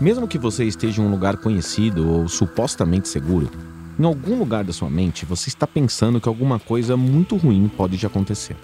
Mesmo 0.00 0.26
que 0.26 0.36
você 0.36 0.64
esteja 0.64 1.00
em 1.00 1.06
um 1.06 1.12
lugar 1.12 1.36
conhecido 1.36 2.10
ou 2.10 2.26
supostamente 2.26 3.08
seguro, 3.08 3.48
em 3.96 4.04
algum 4.04 4.36
lugar 4.36 4.64
da 4.64 4.72
sua 4.72 4.90
mente 4.90 5.24
você 5.24 5.48
está 5.48 5.64
pensando 5.64 6.20
que 6.20 6.28
alguma 6.28 6.58
coisa 6.58 6.96
muito 6.96 7.36
ruim 7.36 7.68
pode 7.68 7.96
te 7.96 8.04
acontecer. 8.04 8.56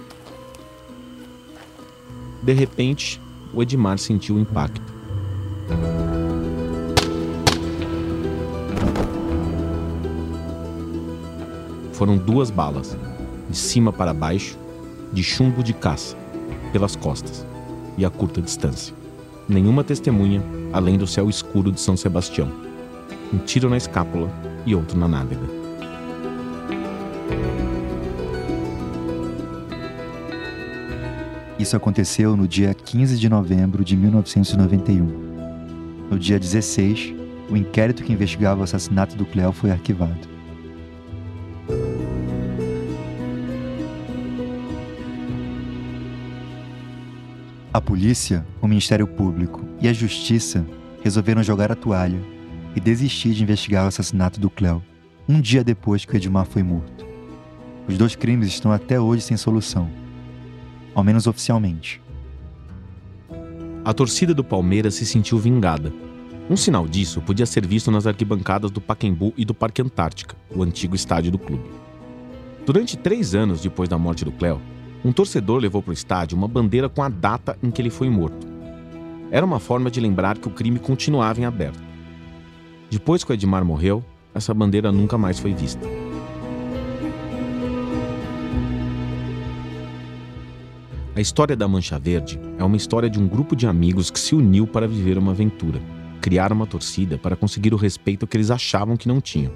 De 2.42 2.53
repente, 2.53 3.21
o 3.55 3.62
Edmar 3.62 3.99
sentiu 3.99 4.35
o 4.35 4.40
impacto. 4.40 4.83
Foram 11.99 12.17
duas 12.17 12.49
balas, 12.49 12.97
de 13.51 13.57
cima 13.57 13.93
para 13.93 14.15
baixo, 14.15 14.57
de 15.13 15.21
chumbo 15.25 15.65
de 15.65 15.73
caça, 15.73 16.17
pelas 16.73 16.95
costas 16.95 17.45
e 17.97 18.05
a 18.05 18.11
curta 18.11 18.41
distância. 18.41 18.95
Nenhuma 19.49 19.83
testemunha, 19.83 20.41
além 20.73 20.97
do 20.97 21.09
céu 21.09 21.29
escuro 21.29 21.73
de 21.73 21.81
São 21.81 21.97
Sebastião. 21.97 22.53
Um 23.35 23.39
tiro 23.39 23.69
na 23.69 23.77
escápula 23.77 24.31
e 24.65 24.77
outro 24.77 24.97
na 24.97 25.09
nádega. 25.09 25.43
Isso 31.59 31.77
aconteceu 31.77 32.37
no 32.37 32.47
dia 32.47 32.73
15 32.75 33.19
de 33.19 33.29
novembro 33.29 33.85
de 33.85 33.97
1991. 33.97 35.05
No 36.09 36.17
dia 36.17 36.39
16, 36.39 37.13
o 37.51 37.57
inquérito 37.57 38.05
que 38.05 38.13
investigava 38.13 38.61
o 38.61 38.63
assassinato 38.63 39.17
do 39.17 39.27
Cleo 39.27 39.51
foi 39.51 39.73
arquivado. 39.73 40.38
A 47.79 47.81
polícia, 47.81 48.45
o 48.61 48.67
Ministério 48.67 49.07
Público 49.07 49.64
e 49.81 49.87
a 49.87 49.93
Justiça 49.93 50.67
resolveram 51.01 51.45
jogar 51.45 51.71
a 51.71 51.77
toalha 51.77 52.21
e 52.75 52.81
desistir 52.81 53.35
de 53.35 53.45
investigar 53.45 53.85
o 53.85 53.87
assassinato 53.87 54.41
do 54.41 54.51
Cleo, 54.51 54.83
um 55.29 55.41
dia 55.41 55.62
depois 55.62 56.05
que 56.05 56.12
o 56.12 56.17
Edmar 56.17 56.45
foi 56.45 56.64
morto. 56.64 57.07
Os 57.87 57.97
dois 57.97 58.17
crimes 58.17 58.49
estão 58.49 58.73
até 58.73 58.99
hoje 58.99 59.23
sem 59.23 59.37
solução 59.37 59.88
ao 60.93 61.05
menos 61.05 61.29
oficialmente. 61.29 62.03
A 63.85 63.95
torcida 63.95 64.35
do 64.35 64.43
Palmeiras 64.43 64.97
se 64.97 65.07
sentiu 65.07 65.38
vingada. 65.38 65.93
Um 66.51 66.57
sinal 66.57 66.85
disso 66.88 67.21
podia 67.21 67.47
ser 67.47 67.64
visto 67.64 67.93
nas 67.93 68.09
arquibancadas 68.09 68.73
do 68.73 68.81
Paquembu 68.81 69.33
e 69.37 69.45
do 69.45 69.55
Parque 69.55 69.83
Antártica, 69.83 70.35
o 70.51 70.64
antigo 70.64 70.97
estádio 70.97 71.31
do 71.31 71.38
clube. 71.38 71.71
Durante 72.67 72.97
três 72.97 73.37
anos 73.37 73.62
depois 73.62 73.88
da 73.88 73.97
morte 73.97 74.25
do 74.25 74.33
Cléo, 74.33 74.61
um 75.05 75.13
torcedor 75.13 75.61
levou 75.61 75.83
para 75.83 75.91
o 75.91 75.95
estádio 75.95 76.37
uma 76.37 76.49
bandeira 76.49 76.89
com 76.89 77.03
a 77.03 77.09
data 77.09 77.57
em 77.63 77.71
que 77.71 77.81
ele 77.81 77.91
foi 77.91 78.09
morto. 78.11 78.47
Era 79.31 79.45
uma 79.45 79.61
forma 79.61 79.91
de 79.91 80.01
lembrar 80.01 80.39
que 80.39 80.49
o 80.49 80.51
crime 80.51 80.79
continuava 80.79 81.41
em 81.41 81.45
aberto. 81.45 81.81
Depois 82.91 83.23
que 83.23 83.31
o 83.31 83.35
Edmar 83.35 83.65
morreu, 83.65 84.03
essa 84.35 84.55
bandeira 84.55 84.91
nunca 84.91 85.19
mais 85.19 85.39
foi 85.39 85.53
vista. 85.53 85.87
A 91.15 91.21
história 91.21 91.57
da 91.57 91.67
Mancha 91.67 91.99
Verde 91.99 92.41
é 92.59 92.65
uma 92.65 92.77
história 92.77 93.11
de 93.11 93.19
um 93.19 93.27
grupo 93.27 93.57
de 93.57 93.67
amigos 93.67 94.11
que 94.11 94.21
se 94.21 94.35
uniu 94.35 94.67
para 94.67 94.87
viver 94.87 95.19
uma 95.19 95.33
aventura, 95.33 95.81
criar 96.21 96.53
uma 96.53 96.67
torcida 96.67 97.19
para 97.19 97.37
conseguir 97.37 97.75
o 97.75 97.77
respeito 97.77 98.27
que 98.27 98.37
eles 98.37 98.51
achavam 98.51 98.97
que 98.97 99.09
não 99.09 99.21
tinham. 99.21 99.53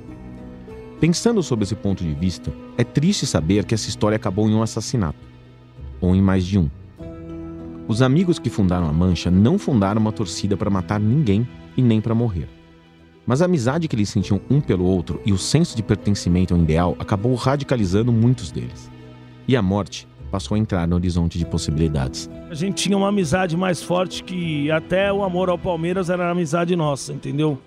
Pensando 1.00 1.42
sobre 1.42 1.64
esse 1.64 1.74
ponto 1.74 2.02
de 2.02 2.14
vista, 2.14 2.52
é 2.76 2.84
triste 2.84 3.26
saber 3.26 3.64
que 3.64 3.74
essa 3.74 3.88
história 3.88 4.16
acabou 4.16 4.48
em 4.48 4.54
um 4.54 4.62
assassinato, 4.62 5.31
ou 6.02 6.14
em 6.14 6.20
mais 6.20 6.44
de 6.44 6.58
um. 6.58 6.68
Os 7.88 8.02
amigos 8.02 8.38
que 8.38 8.50
fundaram 8.50 8.88
a 8.88 8.92
Mancha 8.92 9.30
não 9.30 9.58
fundaram 9.58 10.00
uma 10.00 10.12
torcida 10.12 10.56
para 10.56 10.68
matar 10.68 11.00
ninguém 11.00 11.48
e 11.76 11.80
nem 11.80 12.00
para 12.00 12.14
morrer. 12.14 12.48
Mas 13.26 13.40
a 13.40 13.44
amizade 13.44 13.88
que 13.88 13.94
eles 13.94 14.08
sentiam 14.08 14.40
um 14.50 14.60
pelo 14.60 14.84
outro 14.84 15.20
e 15.24 15.32
o 15.32 15.38
senso 15.38 15.76
de 15.76 15.82
pertencimento 15.82 16.52
ao 16.52 16.60
ideal 16.60 16.96
acabou 16.98 17.34
radicalizando 17.34 18.12
muitos 18.12 18.50
deles. 18.50 18.90
E 19.46 19.56
a 19.56 19.62
morte 19.62 20.08
passou 20.30 20.54
a 20.54 20.58
entrar 20.58 20.88
no 20.88 20.96
horizonte 20.96 21.38
de 21.38 21.44
possibilidades. 21.44 22.28
A 22.50 22.54
gente 22.54 22.84
tinha 22.84 22.96
uma 22.96 23.08
amizade 23.08 23.56
mais 23.56 23.82
forte 23.82 24.24
que 24.24 24.70
até 24.70 25.12
o 25.12 25.22
amor 25.22 25.48
ao 25.48 25.58
Palmeiras 25.58 26.10
era 26.10 26.26
a 26.26 26.30
amizade 26.30 26.74
nossa, 26.74 27.12
entendeu? 27.12 27.58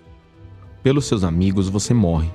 Pelos 0.82 1.06
seus 1.06 1.24
amigos 1.24 1.68
você 1.68 1.94
morre 1.94 2.28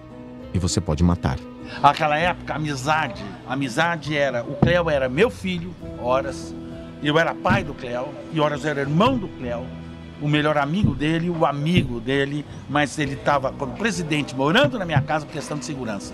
e 0.53 0.59
você 0.59 0.79
pode 0.81 1.03
matar. 1.03 1.37
Aquela 1.81 2.17
época, 2.17 2.55
amizade, 2.55 3.23
amizade 3.47 4.15
era, 4.15 4.43
o 4.43 4.55
Cléo 4.55 4.89
era 4.89 5.07
meu 5.07 5.29
filho, 5.29 5.73
horas, 5.99 6.53
eu 7.01 7.17
era 7.17 7.33
pai 7.33 7.63
do 7.63 7.73
Cléo, 7.73 8.09
e 8.33 8.39
horas 8.39 8.65
era 8.65 8.81
irmão 8.81 9.17
do 9.17 9.27
Cléo, 9.27 9.65
o 10.21 10.27
melhor 10.27 10.57
amigo 10.57 10.93
dele, 10.93 11.29
o 11.29 11.45
amigo 11.45 11.99
dele, 11.99 12.45
mas 12.69 12.99
ele 12.99 13.13
estava 13.13 13.51
como 13.51 13.73
presidente 13.73 14.35
morando 14.35 14.77
na 14.77 14.85
minha 14.85 15.01
casa 15.01 15.25
por 15.25 15.31
questão 15.31 15.57
de 15.57 15.65
segurança. 15.65 16.13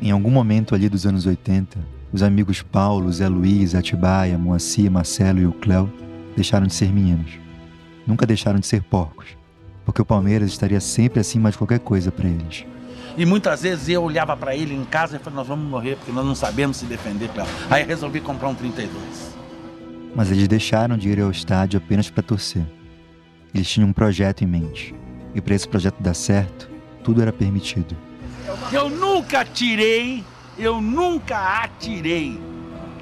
Em 0.00 0.10
algum 0.10 0.30
momento 0.30 0.74
ali 0.74 0.88
dos 0.88 1.06
anos 1.06 1.26
80, 1.26 1.78
os 2.12 2.22
amigos 2.22 2.62
Paulo, 2.62 3.12
Zé 3.12 3.28
Luiz, 3.28 3.74
Atibaia, 3.74 4.38
Moacir, 4.38 4.90
Marcelo 4.90 5.40
e 5.40 5.46
o 5.46 5.52
Cléo 5.52 5.92
deixaram 6.34 6.66
de 6.66 6.74
ser 6.74 6.92
meninos. 6.92 7.32
Nunca 8.06 8.24
deixaram 8.24 8.58
de 8.58 8.66
ser 8.66 8.82
porcos, 8.82 9.26
porque 9.84 10.00
o 10.00 10.06
Palmeiras 10.06 10.50
estaria 10.50 10.80
sempre 10.80 11.20
acima 11.20 11.50
de 11.50 11.58
qualquer 11.58 11.80
coisa 11.80 12.10
para 12.12 12.28
eles. 12.28 12.64
E 13.16 13.24
muitas 13.24 13.62
vezes 13.62 13.88
eu 13.88 14.02
olhava 14.02 14.36
para 14.36 14.54
ele 14.54 14.74
em 14.74 14.84
casa 14.84 15.16
e 15.16 15.18
falava, 15.18 15.40
nós 15.40 15.48
vamos 15.48 15.70
morrer 15.70 15.96
porque 15.96 16.12
nós 16.12 16.24
não 16.24 16.34
sabemos 16.34 16.76
se 16.76 16.84
defender, 16.84 17.28
Cléo. 17.28 17.46
Aí 17.70 17.82
resolvi 17.82 18.20
comprar 18.20 18.48
um 18.48 18.54
32. 18.54 19.36
Mas 20.14 20.30
eles 20.30 20.46
deixaram 20.46 20.96
de 20.96 21.08
ir 21.08 21.20
ao 21.20 21.30
estádio 21.30 21.78
apenas 21.78 22.10
para 22.10 22.22
torcer. 22.22 22.66
Eles 23.54 23.68
tinham 23.68 23.88
um 23.88 23.92
projeto 23.92 24.42
em 24.42 24.46
mente. 24.46 24.94
E 25.34 25.40
para 25.40 25.54
esse 25.54 25.66
projeto 25.66 25.96
dar 26.00 26.14
certo, 26.14 26.70
tudo 27.02 27.22
era 27.22 27.32
permitido. 27.32 27.96
Eu 28.72 28.88
nunca 28.90 29.44
tirei 29.44 30.24
eu 30.58 30.80
nunca 30.80 31.62
atirei. 31.62 32.40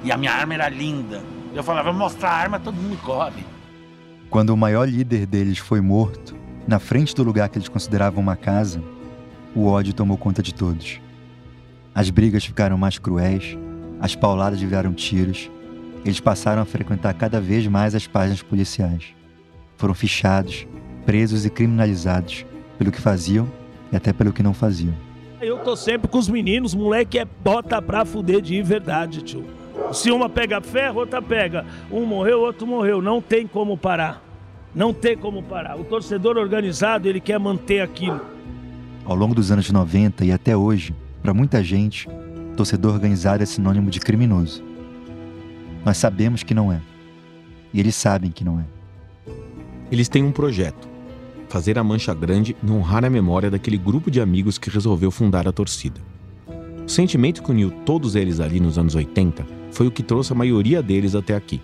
E 0.03 0.11
a 0.11 0.17
minha 0.17 0.31
arma 0.31 0.53
era 0.53 0.69
linda. 0.69 1.23
Eu 1.53 1.63
falava, 1.63 1.91
mostrar 1.93 2.29
a 2.29 2.35
arma, 2.35 2.59
todo 2.59 2.75
mundo 2.75 2.97
corre. 3.01 3.45
Quando 4.29 4.49
o 4.49 4.57
maior 4.57 4.87
líder 4.87 5.25
deles 5.25 5.57
foi 5.57 5.79
morto, 5.79 6.35
na 6.67 6.79
frente 6.79 7.15
do 7.15 7.23
lugar 7.23 7.47
que 7.47 7.57
eles 7.57 7.69
consideravam 7.69 8.21
uma 8.21 8.35
casa, 8.35 8.83
o 9.55 9.67
ódio 9.67 9.93
tomou 9.93 10.17
conta 10.17 10.43
de 10.43 10.53
todos. 10.53 10.99
As 11.93 12.09
brigas 12.09 12.43
ficaram 12.43 12.77
mais 12.77 12.99
cruéis, 12.99 13.57
as 14.01 14.13
pauladas 14.13 14.59
viraram 14.59 14.93
tiros, 14.93 15.49
eles 16.03 16.19
passaram 16.19 16.61
a 16.61 16.65
frequentar 16.65 17.13
cada 17.13 17.39
vez 17.39 17.65
mais 17.65 17.95
as 17.95 18.05
páginas 18.05 18.43
policiais. 18.43 19.15
Foram 19.77 19.93
fichados, 19.93 20.67
presos 21.05 21.45
e 21.45 21.49
criminalizados 21.49 22.45
pelo 22.77 22.91
que 22.91 22.99
faziam 22.99 23.49
e 23.91 23.95
até 23.95 24.11
pelo 24.11 24.33
que 24.33 24.43
não 24.43 24.53
faziam. 24.53 24.93
Eu 25.41 25.59
tô 25.59 25.75
sempre 25.75 26.07
com 26.07 26.17
os 26.17 26.27
meninos, 26.27 26.75
moleque 26.75 27.17
é 27.17 27.25
bota 27.25 27.81
pra 27.81 28.03
fuder 28.03 28.41
de 28.41 28.61
verdade, 28.61 29.21
tio. 29.21 29.45
Se 29.91 30.11
uma 30.11 30.29
pega 30.29 30.61
ferro, 30.61 30.99
outra 30.99 31.21
pega. 31.21 31.65
Um 31.91 32.05
morreu, 32.05 32.41
outro 32.41 32.65
morreu. 32.65 33.01
Não 33.01 33.21
tem 33.21 33.45
como 33.45 33.77
parar. 33.77 34.21
Não 34.73 34.93
tem 34.93 35.17
como 35.17 35.43
parar. 35.43 35.79
O 35.79 35.83
torcedor 35.83 36.37
organizado, 36.37 37.07
ele 37.07 37.19
quer 37.19 37.39
manter 37.39 37.81
aquilo. 37.81 38.34
Ao 39.05 39.15
longo 39.15 39.35
dos 39.35 39.51
anos 39.51 39.69
90 39.69 40.25
e 40.25 40.31
até 40.31 40.57
hoje, 40.57 40.95
para 41.21 41.31
muita 41.31 41.63
gente, 41.63 42.09
torcedor 42.57 42.95
organizado 42.95 43.43
é 43.43 43.45
sinônimo 43.45 43.91
de 43.91 43.99
criminoso. 43.99 44.63
Nós 45.85 45.97
sabemos 45.97 46.41
que 46.41 46.55
não 46.55 46.73
é. 46.73 46.81
E 47.71 47.79
eles 47.79 47.93
sabem 47.93 48.31
que 48.31 48.43
não 48.43 48.59
é. 48.59 48.65
Eles 49.91 50.09
têm 50.09 50.23
um 50.23 50.31
projeto: 50.31 50.89
fazer 51.47 51.77
a 51.77 51.83
Mancha 51.83 52.15
Grande 52.15 52.55
e 52.63 52.71
honrar 52.71 53.05
a 53.05 53.09
memória 53.09 53.51
daquele 53.51 53.77
grupo 53.77 54.09
de 54.09 54.19
amigos 54.19 54.57
que 54.57 54.71
resolveu 54.71 55.11
fundar 55.11 55.47
a 55.47 55.51
torcida. 55.51 56.01
O 56.83 56.89
sentimento 56.89 57.43
que 57.43 57.51
uniu 57.51 57.69
todos 57.85 58.15
eles 58.15 58.39
ali 58.39 58.59
nos 58.59 58.79
anos 58.79 58.95
80 58.95 59.45
foi 59.71 59.85
o 59.85 59.91
que 59.91 60.01
trouxe 60.01 60.33
a 60.33 60.35
maioria 60.35 60.81
deles 60.81 61.13
até 61.13 61.35
aqui. 61.35 61.61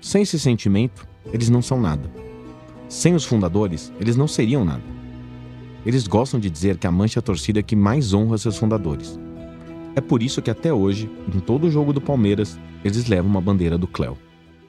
Sem 0.00 0.22
esse 0.22 0.38
sentimento, 0.38 1.08
eles 1.32 1.50
não 1.50 1.60
são 1.60 1.80
nada. 1.80 2.08
Sem 2.88 3.14
os 3.16 3.24
fundadores, 3.24 3.92
eles 3.98 4.14
não 4.14 4.28
seriam 4.28 4.64
nada. 4.64 5.01
Eles 5.84 6.06
gostam 6.06 6.38
de 6.38 6.48
dizer 6.48 6.76
que 6.76 6.86
a 6.86 6.92
Mancha 6.92 7.18
é 7.18 7.20
a 7.20 7.22
torcida 7.22 7.62
que 7.62 7.74
mais 7.74 8.14
honra 8.14 8.38
seus 8.38 8.56
fundadores. 8.56 9.18
É 9.94 10.00
por 10.00 10.22
isso 10.22 10.40
que 10.40 10.50
até 10.50 10.72
hoje, 10.72 11.10
em 11.34 11.40
todo 11.40 11.70
jogo 11.70 11.92
do 11.92 12.00
Palmeiras, 12.00 12.58
eles 12.84 13.06
levam 13.06 13.30
uma 13.30 13.40
bandeira 13.40 13.76
do 13.76 13.86
Cléo. 13.86 14.16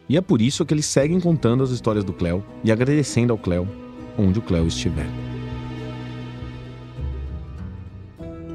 E 0.09 0.17
é 0.17 0.21
por 0.21 0.41
isso 0.41 0.65
que 0.65 0.73
eles 0.73 0.85
seguem 0.85 1.19
contando 1.19 1.63
as 1.63 1.69
histórias 1.69 2.03
do 2.03 2.11
Cléo 2.11 2.43
e 2.63 2.71
agradecendo 2.71 3.31
ao 3.31 3.37
Cléo 3.37 3.67
onde 4.17 4.39
o 4.39 4.41
Cléo 4.41 4.67
estiver. 4.67 5.07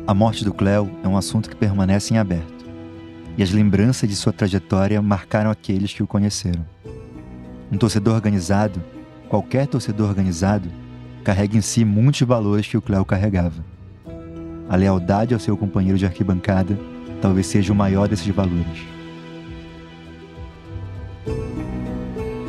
A 0.07 0.15
morte 0.15 0.45
do 0.45 0.55
Cléo 0.55 0.91
é 1.03 1.09
um 1.09 1.17
assunto 1.17 1.51
que 1.51 1.57
permanece 1.57 2.15
em 2.15 2.19
aberto. 2.19 2.67
E 3.37 3.43
as 3.43 3.51
lembranças 3.51 4.09
de 4.09 4.17
sua 4.17 4.33
trajetória 4.33 5.01
marcaram 5.03 5.51
aqueles 5.51 5.93
que 5.93 6.03
o 6.03 6.07
conheceram. 6.07 6.65
Um 7.71 7.77
torcedor 7.77 8.15
organizado, 8.15 8.83
qualquer 9.29 9.67
torcedor 9.67 10.09
organizado, 10.09 10.71
carrega 11.29 11.59
em 11.59 11.61
si 11.61 11.85
muitos 11.85 12.23
valores 12.23 12.67
que 12.67 12.79
o 12.79 12.81
Cléo 12.81 13.05
carregava. 13.05 13.63
A 14.67 14.75
lealdade 14.77 15.35
ao 15.35 15.41
seu 15.41 15.59
companheiro 15.59 15.99
de 15.99 16.07
arquibancada 16.07 16.75
talvez 17.21 17.47
seja 17.47 17.71
o 17.71 17.77
maior 17.77 18.09
desses 18.09 18.27
valores. 18.29 18.79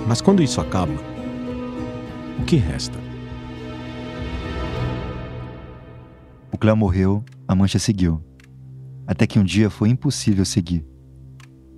Mas 0.08 0.22
quando 0.22 0.42
isso 0.42 0.62
acaba, 0.62 0.94
o 2.40 2.46
que 2.46 2.56
resta? 2.56 2.98
O 6.50 6.58
Cléo 6.58 6.78
morreu, 6.78 7.22
a 7.46 7.54
mancha 7.54 7.80
seguiu. 7.80 8.24
Até 9.06 9.28
que 9.28 9.40
um 9.40 9.44
dia 9.44 9.70
foi 9.70 9.90
impossível 9.90 10.46
seguir. 10.46 10.86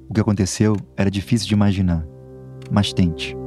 O 0.08 0.14
que 0.14 0.22
aconteceu 0.22 0.78
era 0.96 1.10
difícil 1.10 1.48
de 1.48 1.56
imaginar, 1.56 2.06
mas 2.70 2.94
tente. 2.94 3.41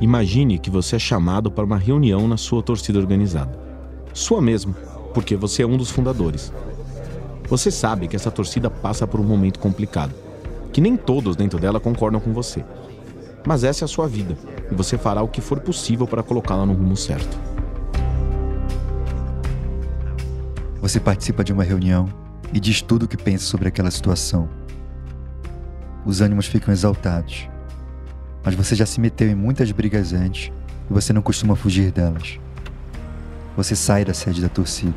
Imagine 0.00 0.58
que 0.58 0.68
você 0.68 0.96
é 0.96 0.98
chamado 0.98 1.50
para 1.50 1.64
uma 1.64 1.78
reunião 1.78 2.28
na 2.28 2.36
sua 2.36 2.62
torcida 2.62 2.98
organizada. 2.98 3.58
Sua 4.12 4.42
mesma, 4.42 4.74
porque 5.14 5.34
você 5.34 5.62
é 5.62 5.66
um 5.66 5.78
dos 5.78 5.90
fundadores. 5.90 6.52
Você 7.48 7.70
sabe 7.70 8.06
que 8.06 8.14
essa 8.14 8.30
torcida 8.30 8.68
passa 8.68 9.06
por 9.06 9.20
um 9.20 9.24
momento 9.24 9.58
complicado, 9.58 10.14
que 10.70 10.82
nem 10.82 10.96
todos 10.98 11.34
dentro 11.34 11.58
dela 11.58 11.80
concordam 11.80 12.20
com 12.20 12.34
você. 12.34 12.62
Mas 13.46 13.64
essa 13.64 13.84
é 13.84 13.86
a 13.86 13.88
sua 13.88 14.06
vida 14.06 14.36
e 14.70 14.74
você 14.74 14.98
fará 14.98 15.22
o 15.22 15.28
que 15.28 15.40
for 15.40 15.60
possível 15.60 16.06
para 16.06 16.22
colocá-la 16.22 16.66
no 16.66 16.74
rumo 16.74 16.96
certo. 16.96 17.38
Você 20.82 21.00
participa 21.00 21.42
de 21.42 21.54
uma 21.54 21.64
reunião 21.64 22.06
e 22.52 22.60
diz 22.60 22.82
tudo 22.82 23.04
o 23.04 23.08
que 23.08 23.16
pensa 23.16 23.46
sobre 23.46 23.68
aquela 23.68 23.90
situação. 23.90 24.46
Os 26.04 26.20
ânimos 26.20 26.46
ficam 26.46 26.72
exaltados. 26.72 27.48
Mas 28.46 28.54
você 28.54 28.76
já 28.76 28.86
se 28.86 29.00
meteu 29.00 29.28
em 29.28 29.34
muitas 29.34 29.72
brigas 29.72 30.12
antes 30.12 30.52
e 30.88 30.92
você 30.94 31.12
não 31.12 31.20
costuma 31.20 31.56
fugir 31.56 31.90
delas. 31.90 32.38
Você 33.56 33.74
sai 33.74 34.04
da 34.04 34.14
sede 34.14 34.40
da 34.40 34.48
torcida. 34.48 34.94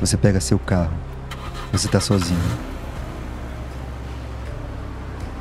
Você 0.00 0.16
pega 0.16 0.40
seu 0.40 0.58
carro. 0.58 0.96
Você 1.70 1.88
está 1.88 2.00
sozinho. 2.00 2.40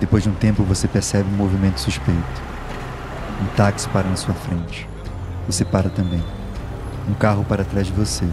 Depois 0.01 0.21
de 0.23 0.29
um 0.29 0.33
tempo, 0.33 0.63
você 0.63 0.85
percebe 0.85 1.29
um 1.29 1.37
movimento 1.37 1.79
suspeito. 1.79 2.41
Um 3.41 3.55
táxi 3.55 3.87
para 3.87 4.09
na 4.09 4.17
sua 4.17 4.33
frente. 4.33 4.85
Você 5.47 5.63
para 5.63 5.89
também. 5.89 6.21
Um 7.09 7.13
carro 7.13 7.45
para 7.45 7.61
atrás 7.61 7.87
de 7.87 7.93
você. 7.93 8.27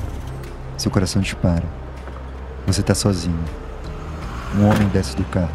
Seu 0.76 0.90
coração 0.90 1.22
dispara. 1.22 1.64
Você 2.66 2.80
está 2.80 2.92
sozinho. 2.92 3.44
Um 4.56 4.66
homem 4.66 4.88
desce 4.88 5.14
do 5.14 5.24
carro. 5.26 5.54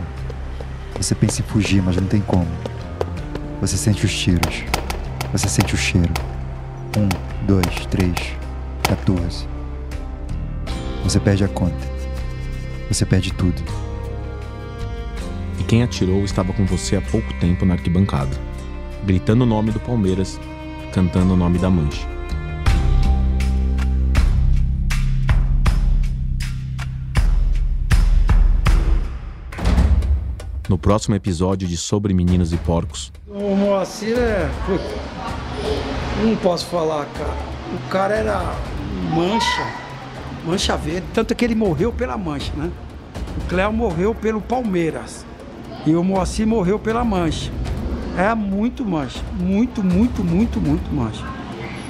Você 0.96 1.14
pensa 1.14 1.42
em 1.42 1.44
fugir, 1.44 1.82
mas 1.82 1.98
não 1.98 2.08
tem 2.08 2.22
como. 2.22 2.48
Você 3.62 3.76
sente 3.76 4.06
os 4.06 4.18
tiros. 4.18 4.64
Você 5.34 5.50
sente 5.50 5.76
o 5.76 5.78
cheiro. 5.78 6.14
Um, 6.98 7.46
dois, 7.46 7.86
três, 7.88 8.16
14. 8.84 9.46
Você 11.04 11.20
perde 11.20 11.44
a 11.44 11.48
conta. 11.50 11.76
Você 12.88 13.06
perde 13.06 13.34
tudo. 13.34 13.62
E 15.60 15.64
quem 15.64 15.84
atirou 15.84 16.24
estava 16.24 16.54
com 16.54 16.66
você 16.66 16.96
há 16.96 17.02
pouco 17.02 17.34
tempo 17.42 17.66
na 17.66 17.74
arquibancada, 17.74 18.32
gritando 19.06 19.44
o 19.44 19.48
nome 19.48 19.72
do 19.72 19.80
Palmeiras, 19.80 20.40
cantando 20.94 21.34
o 21.34 21.38
nome 21.38 21.60
da 21.60 21.70
Mancha. 21.70 22.08
No 30.70 30.78
próximo 30.78 31.16
episódio 31.16 31.68
de 31.68 31.76
Sobre 31.76 32.14
Meninos 32.14 32.54
e 32.54 32.58
Porcos, 32.58 33.12
O 33.80 33.82
Moacir 33.82 34.18
é. 34.18 34.50
Puta, 34.66 34.84
não 36.22 36.36
posso 36.36 36.66
falar, 36.66 37.06
cara. 37.18 37.34
O 37.74 37.90
cara 37.90 38.14
era 38.14 38.42
mancha, 39.16 39.68
mancha 40.46 40.76
verde. 40.76 41.06
Tanto 41.14 41.34
que 41.34 41.46
ele 41.46 41.56
morreu 41.56 41.94
pela 41.94 42.18
mancha, 42.18 42.52
né? 42.58 42.70
O 43.38 43.48
Cléo 43.48 43.72
morreu 43.72 44.14
pelo 44.14 44.42
Palmeiras. 44.42 45.26
E 45.86 45.96
o 45.96 46.04
Moacir 46.04 46.46
morreu 46.46 46.78
pela 46.78 47.06
mancha. 47.06 47.54
É 48.18 48.36
muito 48.36 48.84
mancha. 48.84 49.22
Muito, 49.40 49.82
muito, 49.82 50.26
muito, 50.26 50.60
muito 50.60 50.94
mancha. 50.94 51.24